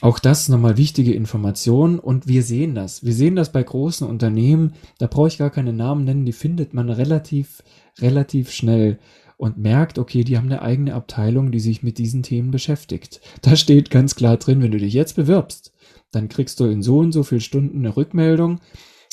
auch 0.00 0.18
das 0.18 0.48
nochmal 0.48 0.76
wichtige 0.76 1.14
Information 1.14 2.00
und 2.00 2.26
wir 2.26 2.42
sehen 2.42 2.74
das. 2.74 3.04
Wir 3.04 3.14
sehen 3.14 3.36
das 3.36 3.52
bei 3.52 3.62
großen 3.62 4.04
Unternehmen, 4.04 4.74
da 4.98 5.06
brauche 5.06 5.28
ich 5.28 5.38
gar 5.38 5.50
keine 5.50 5.72
Namen 5.72 6.02
nennen, 6.04 6.24
die 6.24 6.32
findet 6.32 6.74
man 6.74 6.90
relativ, 6.90 7.62
relativ 8.00 8.50
schnell 8.50 8.98
und 9.36 9.56
merkt, 9.56 10.00
okay, 10.00 10.24
die 10.24 10.36
haben 10.36 10.46
eine 10.46 10.62
eigene 10.62 10.94
Abteilung, 10.94 11.52
die 11.52 11.60
sich 11.60 11.84
mit 11.84 11.98
diesen 11.98 12.24
Themen 12.24 12.50
beschäftigt. 12.50 13.20
Da 13.42 13.54
steht 13.54 13.90
ganz 13.90 14.16
klar 14.16 14.36
drin, 14.36 14.62
wenn 14.62 14.72
du 14.72 14.78
dich 14.78 14.94
jetzt 14.94 15.14
bewirbst, 15.14 15.72
dann 16.12 16.28
kriegst 16.28 16.60
du 16.60 16.64
in 16.64 16.82
so 16.82 16.98
und 16.98 17.12
so 17.12 17.22
viel 17.22 17.40
Stunden 17.40 17.78
eine 17.78 17.96
Rückmeldung, 17.96 18.60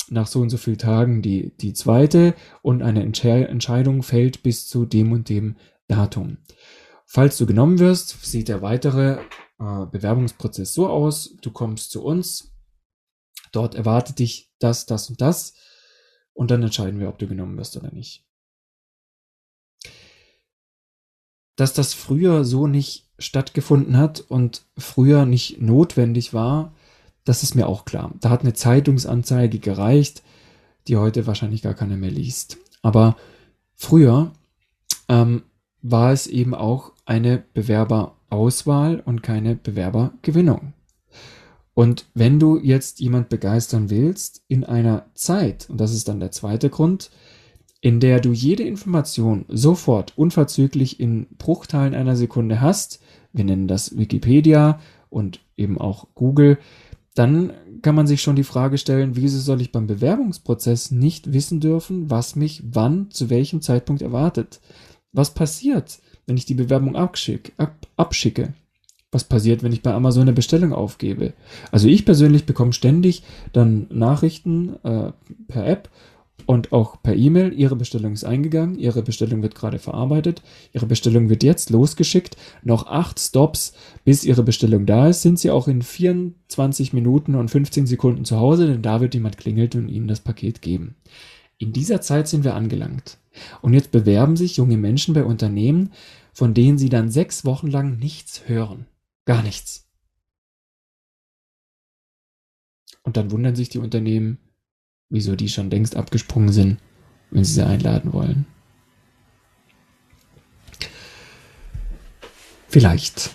nach 0.08 0.26
so 0.26 0.40
und 0.40 0.50
so 0.50 0.56
vielen 0.56 0.78
Tagen 0.78 1.22
die, 1.22 1.56
die 1.56 1.72
zweite 1.72 2.34
und 2.62 2.82
eine 2.82 3.02
Entsche 3.02 3.48
Entscheidung 3.48 4.02
fällt 4.02 4.42
bis 4.42 4.68
zu 4.68 4.86
dem 4.86 5.12
und 5.12 5.28
dem 5.28 5.56
Datum. 5.88 6.38
Falls 7.06 7.36
du 7.38 7.46
genommen 7.46 7.78
wirst, 7.78 8.24
sieht 8.24 8.48
der 8.48 8.62
weitere 8.62 9.18
äh, 9.58 9.86
Bewerbungsprozess 9.90 10.74
so 10.74 10.88
aus, 10.88 11.36
du 11.42 11.50
kommst 11.50 11.90
zu 11.90 12.04
uns, 12.04 12.52
dort 13.52 13.74
erwartet 13.74 14.18
dich 14.18 14.52
das, 14.58 14.86
das 14.86 15.10
und 15.10 15.20
das 15.20 15.54
und 16.32 16.50
dann 16.50 16.62
entscheiden 16.62 17.00
wir, 17.00 17.08
ob 17.08 17.18
du 17.18 17.26
genommen 17.26 17.56
wirst 17.56 17.76
oder 17.76 17.92
nicht. 17.92 18.24
dass 21.60 21.74
das 21.74 21.92
früher 21.92 22.46
so 22.46 22.66
nicht 22.66 23.04
stattgefunden 23.18 23.98
hat 23.98 24.22
und 24.22 24.64
früher 24.78 25.26
nicht 25.26 25.60
notwendig 25.60 26.32
war, 26.32 26.74
das 27.30 27.44
ist 27.44 27.54
mir 27.54 27.68
auch 27.68 27.84
klar. 27.84 28.12
Da 28.20 28.28
hat 28.28 28.40
eine 28.40 28.54
Zeitungsanzeige 28.54 29.60
gereicht, 29.60 30.24
die 30.88 30.96
heute 30.96 31.28
wahrscheinlich 31.28 31.62
gar 31.62 31.74
keiner 31.74 31.96
mehr 31.96 32.10
liest. 32.10 32.58
Aber 32.82 33.14
früher 33.76 34.32
ähm, 35.08 35.44
war 35.80 36.10
es 36.10 36.26
eben 36.26 36.56
auch 36.56 36.90
eine 37.04 37.44
Bewerberauswahl 37.54 39.00
und 39.04 39.22
keine 39.22 39.54
Bewerbergewinnung. 39.54 40.72
Und 41.72 42.06
wenn 42.14 42.40
du 42.40 42.58
jetzt 42.58 42.98
jemand 42.98 43.28
begeistern 43.28 43.90
willst 43.90 44.42
in 44.48 44.64
einer 44.64 45.06
Zeit, 45.14 45.70
und 45.70 45.80
das 45.80 45.94
ist 45.94 46.08
dann 46.08 46.18
der 46.18 46.32
zweite 46.32 46.68
Grund, 46.68 47.12
in 47.80 48.00
der 48.00 48.18
du 48.18 48.32
jede 48.32 48.64
Information 48.64 49.44
sofort 49.46 50.18
unverzüglich 50.18 50.98
in 50.98 51.28
Bruchteilen 51.38 51.94
einer 51.94 52.16
Sekunde 52.16 52.60
hast, 52.60 53.00
wir 53.32 53.44
nennen 53.44 53.68
das 53.68 53.96
Wikipedia 53.96 54.80
und 55.10 55.38
eben 55.56 55.78
auch 55.78 56.08
Google, 56.16 56.58
dann 57.14 57.52
kann 57.82 57.94
man 57.94 58.06
sich 58.06 58.22
schon 58.22 58.36
die 58.36 58.44
Frage 58.44 58.78
stellen, 58.78 59.16
wieso 59.16 59.38
soll 59.38 59.60
ich 59.60 59.72
beim 59.72 59.86
Bewerbungsprozess 59.86 60.90
nicht 60.90 61.32
wissen 61.32 61.60
dürfen, 61.60 62.10
was 62.10 62.36
mich 62.36 62.62
wann 62.64 63.10
zu 63.10 63.30
welchem 63.30 63.62
Zeitpunkt 63.62 64.02
erwartet? 64.02 64.60
Was 65.12 65.34
passiert, 65.34 65.98
wenn 66.26 66.36
ich 66.36 66.46
die 66.46 66.54
Bewerbung 66.54 66.94
abschick, 66.94 67.52
ab, 67.56 67.86
abschicke? 67.96 68.54
Was 69.12 69.24
passiert, 69.24 69.64
wenn 69.64 69.72
ich 69.72 69.82
bei 69.82 69.92
Amazon 69.92 70.22
eine 70.22 70.32
Bestellung 70.32 70.72
aufgebe? 70.72 71.32
Also 71.72 71.88
ich 71.88 72.04
persönlich 72.04 72.46
bekomme 72.46 72.72
ständig 72.72 73.24
dann 73.52 73.88
Nachrichten 73.90 74.76
äh, 74.84 75.10
per 75.48 75.66
App 75.66 75.90
und 76.46 76.72
auch 76.72 77.02
per 77.02 77.14
E-Mail. 77.14 77.52
Ihre 77.52 77.76
Bestellung 77.76 78.12
ist 78.12 78.24
eingegangen, 78.24 78.78
Ihre 78.78 79.02
Bestellung 79.02 79.42
wird 79.42 79.54
gerade 79.54 79.78
verarbeitet, 79.78 80.42
Ihre 80.72 80.86
Bestellung 80.86 81.28
wird 81.28 81.42
jetzt 81.42 81.70
losgeschickt. 81.70 82.36
Noch 82.62 82.86
acht 82.86 83.18
Stops, 83.18 83.72
bis 84.04 84.24
Ihre 84.24 84.42
Bestellung 84.42 84.86
da 84.86 85.08
ist, 85.08 85.22
sind 85.22 85.38
Sie 85.38 85.50
auch 85.50 85.68
in 85.68 85.82
24 85.82 86.92
Minuten 86.92 87.34
und 87.34 87.50
15 87.50 87.86
Sekunden 87.86 88.24
zu 88.24 88.38
Hause, 88.38 88.66
denn 88.66 88.82
da 88.82 89.00
wird 89.00 89.14
jemand 89.14 89.38
klingelt 89.38 89.74
und 89.74 89.88
Ihnen 89.88 90.08
das 90.08 90.20
Paket 90.20 90.62
geben. 90.62 90.96
In 91.58 91.72
dieser 91.72 92.00
Zeit 92.00 92.26
sind 92.26 92.44
wir 92.44 92.54
angelangt. 92.54 93.18
Und 93.62 93.74
jetzt 93.74 93.92
bewerben 93.92 94.36
sich 94.36 94.56
junge 94.56 94.76
Menschen 94.76 95.14
bei 95.14 95.24
Unternehmen, 95.24 95.92
von 96.32 96.54
denen 96.54 96.78
sie 96.78 96.88
dann 96.88 97.10
sechs 97.10 97.44
Wochen 97.44 97.66
lang 97.66 97.98
nichts 97.98 98.48
hören. 98.48 98.86
Gar 99.26 99.42
nichts. 99.42 99.86
Und 103.02 103.16
dann 103.16 103.30
wundern 103.30 103.56
sich 103.56 103.68
die 103.68 103.78
Unternehmen, 103.78 104.38
wieso 105.10 105.36
die 105.36 105.48
schon 105.48 105.70
längst 105.70 105.96
abgesprungen 105.96 106.52
sind, 106.52 106.78
wenn 107.30 107.44
sie 107.44 107.54
sie 107.54 107.66
einladen 107.66 108.12
wollen. 108.12 108.46
Vielleicht, 112.68 113.30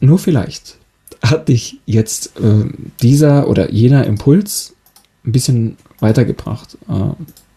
nur 0.00 0.18
vielleicht, 0.18 0.78
hat 1.22 1.48
dich 1.48 1.80
jetzt 1.86 2.38
äh, 2.38 2.64
dieser 3.00 3.48
oder 3.48 3.72
jener 3.72 4.06
Impuls 4.06 4.76
ein 5.24 5.32
bisschen 5.32 5.76
weitergebracht. 5.98 6.76
Äh, 6.88 7.12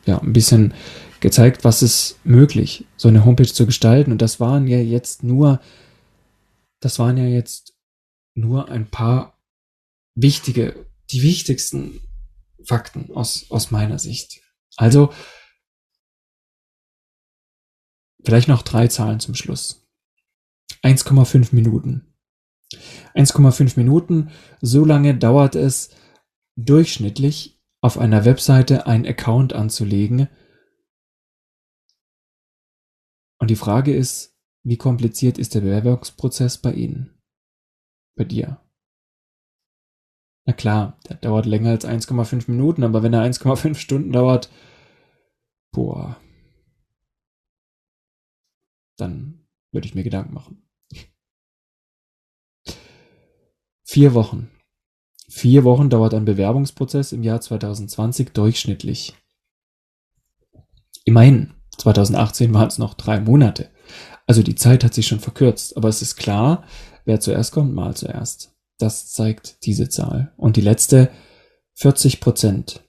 ja, 0.05 0.19
ein 0.19 0.33
bisschen 0.33 0.73
gezeigt, 1.19 1.63
was 1.63 1.81
ist 1.81 2.17
möglich, 2.23 2.85
so 2.97 3.07
eine 3.07 3.25
Homepage 3.25 3.51
zu 3.51 3.65
gestalten. 3.65 4.11
Und 4.11 4.21
das 4.21 4.39
waren 4.39 4.67
ja 4.67 4.77
jetzt 4.77 5.23
nur, 5.23 5.61
das 6.81 6.99
waren 6.99 7.17
ja 7.17 7.25
jetzt 7.25 7.73
nur 8.35 8.69
ein 8.69 8.87
paar 8.87 9.37
wichtige, 10.15 10.85
die 11.11 11.21
wichtigsten 11.21 12.01
Fakten 12.65 13.11
aus, 13.13 13.49
aus 13.49 13.71
meiner 13.71 13.99
Sicht. 13.99 14.41
Also, 14.77 15.13
vielleicht 18.23 18.47
noch 18.47 18.61
drei 18.61 18.87
Zahlen 18.87 19.19
zum 19.19 19.35
Schluss. 19.35 19.87
1,5 20.83 21.53
Minuten. 21.53 22.13
1,5 23.15 23.77
Minuten, 23.77 24.31
so 24.61 24.83
lange 24.83 25.15
dauert 25.15 25.55
es 25.55 25.91
durchschnittlich 26.55 27.61
auf 27.81 27.97
einer 27.97 28.25
Webseite 28.25 28.87
einen 28.87 29.05
Account 29.05 29.53
anzulegen. 29.53 30.29
Und 33.39 33.49
die 33.49 33.55
Frage 33.55 33.95
ist, 33.95 34.37
wie 34.63 34.77
kompliziert 34.77 35.37
ist 35.37 35.53
der 35.53 35.61
Bewerbungsprozess 35.61 36.57
bei 36.57 36.73
Ihnen? 36.73 37.21
Bei 38.15 38.23
dir? 38.23 38.62
Na 40.45 40.53
klar, 40.53 40.99
der 41.07 41.17
dauert 41.17 41.45
länger 41.45 41.71
als 41.71 41.85
1,5 41.85 42.51
Minuten, 42.51 42.83
aber 42.83 43.01
wenn 43.01 43.13
er 43.13 43.23
1,5 43.23 43.75
Stunden 43.75 44.11
dauert, 44.11 44.49
boah, 45.71 46.17
dann 48.97 49.47
würde 49.71 49.87
ich 49.87 49.95
mir 49.95 50.03
Gedanken 50.03 50.33
machen. 50.33 50.63
Vier 53.83 54.13
Wochen. 54.13 54.49
Vier 55.29 55.63
Wochen 55.63 55.89
dauert 55.89 56.13
ein 56.13 56.25
Bewerbungsprozess 56.25 57.11
im 57.11 57.23
Jahr 57.23 57.41
2020 57.41 58.33
durchschnittlich. 58.33 59.15
Immerhin, 61.05 61.53
2018 61.77 62.53
waren 62.53 62.67
es 62.67 62.77
noch 62.77 62.93
drei 62.93 63.19
Monate. 63.19 63.71
Also 64.25 64.41
die 64.41 64.55
Zeit 64.55 64.83
hat 64.83 64.93
sich 64.93 65.07
schon 65.07 65.19
verkürzt, 65.19 65.75
aber 65.75 65.89
es 65.89 66.01
ist 66.01 66.15
klar, 66.15 66.65
wer 67.05 67.19
zuerst 67.19 67.51
kommt, 67.51 67.73
mal 67.73 67.95
zuerst. 67.95 68.52
Das 68.83 69.13
zeigt 69.13 69.65
diese 69.65 69.87
Zahl. 69.87 70.33
Und 70.35 70.57
die 70.57 70.61
letzte, 70.61 71.09
40 71.75 72.19
Prozent 72.19 72.81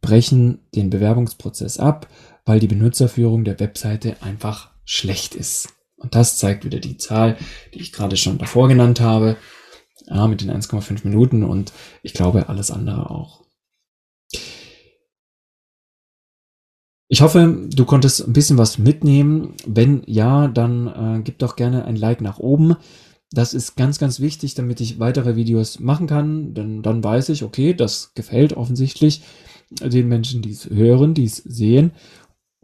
brechen 0.00 0.66
den 0.74 0.90
Bewerbungsprozess 0.90 1.78
ab, 1.78 2.08
weil 2.44 2.58
die 2.58 2.66
Benutzerführung 2.66 3.44
der 3.44 3.60
Webseite 3.60 4.20
einfach 4.20 4.72
schlecht 4.84 5.36
ist. 5.36 5.68
Und 5.96 6.16
das 6.16 6.38
zeigt 6.38 6.64
wieder 6.64 6.80
die 6.80 6.96
Zahl, 6.96 7.36
die 7.72 7.78
ich 7.82 7.92
gerade 7.92 8.16
schon 8.16 8.36
davor 8.36 8.66
genannt 8.66 9.00
habe, 9.00 9.36
ja, 10.08 10.26
mit 10.26 10.40
den 10.40 10.50
1,5 10.50 11.04
Minuten 11.04 11.44
und 11.44 11.72
ich 12.02 12.12
glaube 12.12 12.48
alles 12.48 12.72
andere 12.72 13.10
auch. 13.10 13.44
Ich 17.06 17.20
hoffe, 17.20 17.68
du 17.72 17.84
konntest 17.84 18.26
ein 18.26 18.32
bisschen 18.32 18.58
was 18.58 18.78
mitnehmen. 18.78 19.54
Wenn 19.64 20.02
ja, 20.06 20.48
dann 20.48 20.88
äh, 20.88 21.22
gib 21.22 21.38
doch 21.38 21.54
gerne 21.54 21.84
ein 21.84 21.94
Like 21.94 22.20
nach 22.20 22.40
oben. 22.40 22.74
Das 23.34 23.52
ist 23.52 23.76
ganz, 23.76 23.98
ganz 23.98 24.20
wichtig, 24.20 24.54
damit 24.54 24.80
ich 24.80 25.00
weitere 25.00 25.36
Videos 25.36 25.80
machen 25.80 26.06
kann, 26.06 26.54
denn 26.54 26.82
dann 26.82 27.02
weiß 27.02 27.30
ich, 27.30 27.42
okay, 27.42 27.74
das 27.74 28.12
gefällt 28.14 28.54
offensichtlich. 28.54 29.22
den 29.80 30.08
Menschen, 30.08 30.40
die 30.40 30.52
es 30.52 30.70
hören, 30.70 31.14
die 31.14 31.24
es 31.24 31.36
sehen 31.36 31.92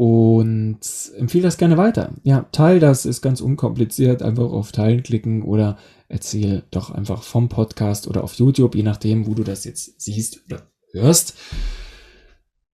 und 0.00 0.80
empfehle 1.18 1.42
das 1.42 1.58
gerne 1.58 1.76
weiter. 1.76 2.14
Ja, 2.22 2.46
teil 2.52 2.80
das, 2.80 3.04
ist 3.04 3.20
ganz 3.20 3.42
unkompliziert. 3.42 4.22
Einfach 4.22 4.50
auf 4.50 4.72
Teilen 4.72 5.02
klicken 5.02 5.42
oder 5.42 5.76
erzähl 6.08 6.62
doch 6.70 6.90
einfach 6.90 7.22
vom 7.22 7.50
Podcast 7.50 8.08
oder 8.08 8.24
auf 8.24 8.32
YouTube, 8.32 8.74
je 8.74 8.82
nachdem, 8.82 9.26
wo 9.26 9.34
du 9.34 9.44
das 9.44 9.66
jetzt 9.66 10.00
siehst 10.00 10.42
oder 10.46 10.62
hörst. 10.92 11.34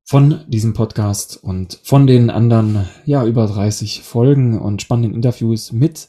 Von 0.04 0.40
diesem 0.48 0.72
Podcast 0.72 1.44
und 1.44 1.78
von 1.84 2.08
den 2.08 2.28
anderen, 2.28 2.86
ja, 3.06 3.24
über 3.24 3.46
30 3.46 4.02
Folgen 4.02 4.58
und 4.58 4.82
spannenden 4.82 5.14
Interviews 5.14 5.70
mit 5.70 6.08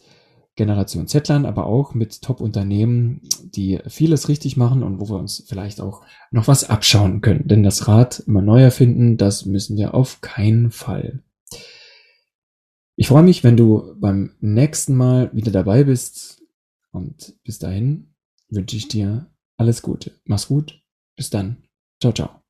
Generation 0.55 1.07
Z-Land, 1.07 1.45
aber 1.45 1.65
auch 1.65 1.93
mit 1.93 2.21
Top-Unternehmen, 2.21 3.21
die 3.43 3.79
vieles 3.87 4.29
richtig 4.29 4.55
machen 4.55 4.83
und 4.83 4.99
wo 4.99 5.09
wir 5.09 5.17
uns 5.17 5.43
vielleicht 5.47 5.81
auch 5.81 6.03
noch 6.31 6.47
was 6.47 6.69
abschauen 6.69 7.21
können. 7.21 7.47
Denn 7.47 7.63
das 7.63 7.87
Rad 7.87 8.23
immer 8.27 8.41
neu 8.41 8.61
erfinden, 8.61 9.17
das 9.17 9.45
müssen 9.45 9.77
wir 9.77 9.93
auf 9.95 10.21
keinen 10.21 10.69
Fall. 10.69 11.23
Ich 12.95 13.07
freue 13.07 13.23
mich, 13.23 13.43
wenn 13.43 13.57
du 13.57 13.95
beim 13.97 14.35
nächsten 14.39 14.95
Mal 14.95 15.31
wieder 15.33 15.51
dabei 15.51 15.83
bist. 15.83 16.43
Und 16.91 17.35
bis 17.43 17.57
dahin 17.57 18.13
wünsche 18.49 18.77
ich 18.77 18.87
dir 18.87 19.31
alles 19.57 19.81
Gute. 19.81 20.11
Mach's 20.25 20.47
gut. 20.47 20.83
Bis 21.15 21.31
dann. 21.31 21.63
Ciao, 21.99 22.13
ciao. 22.13 22.42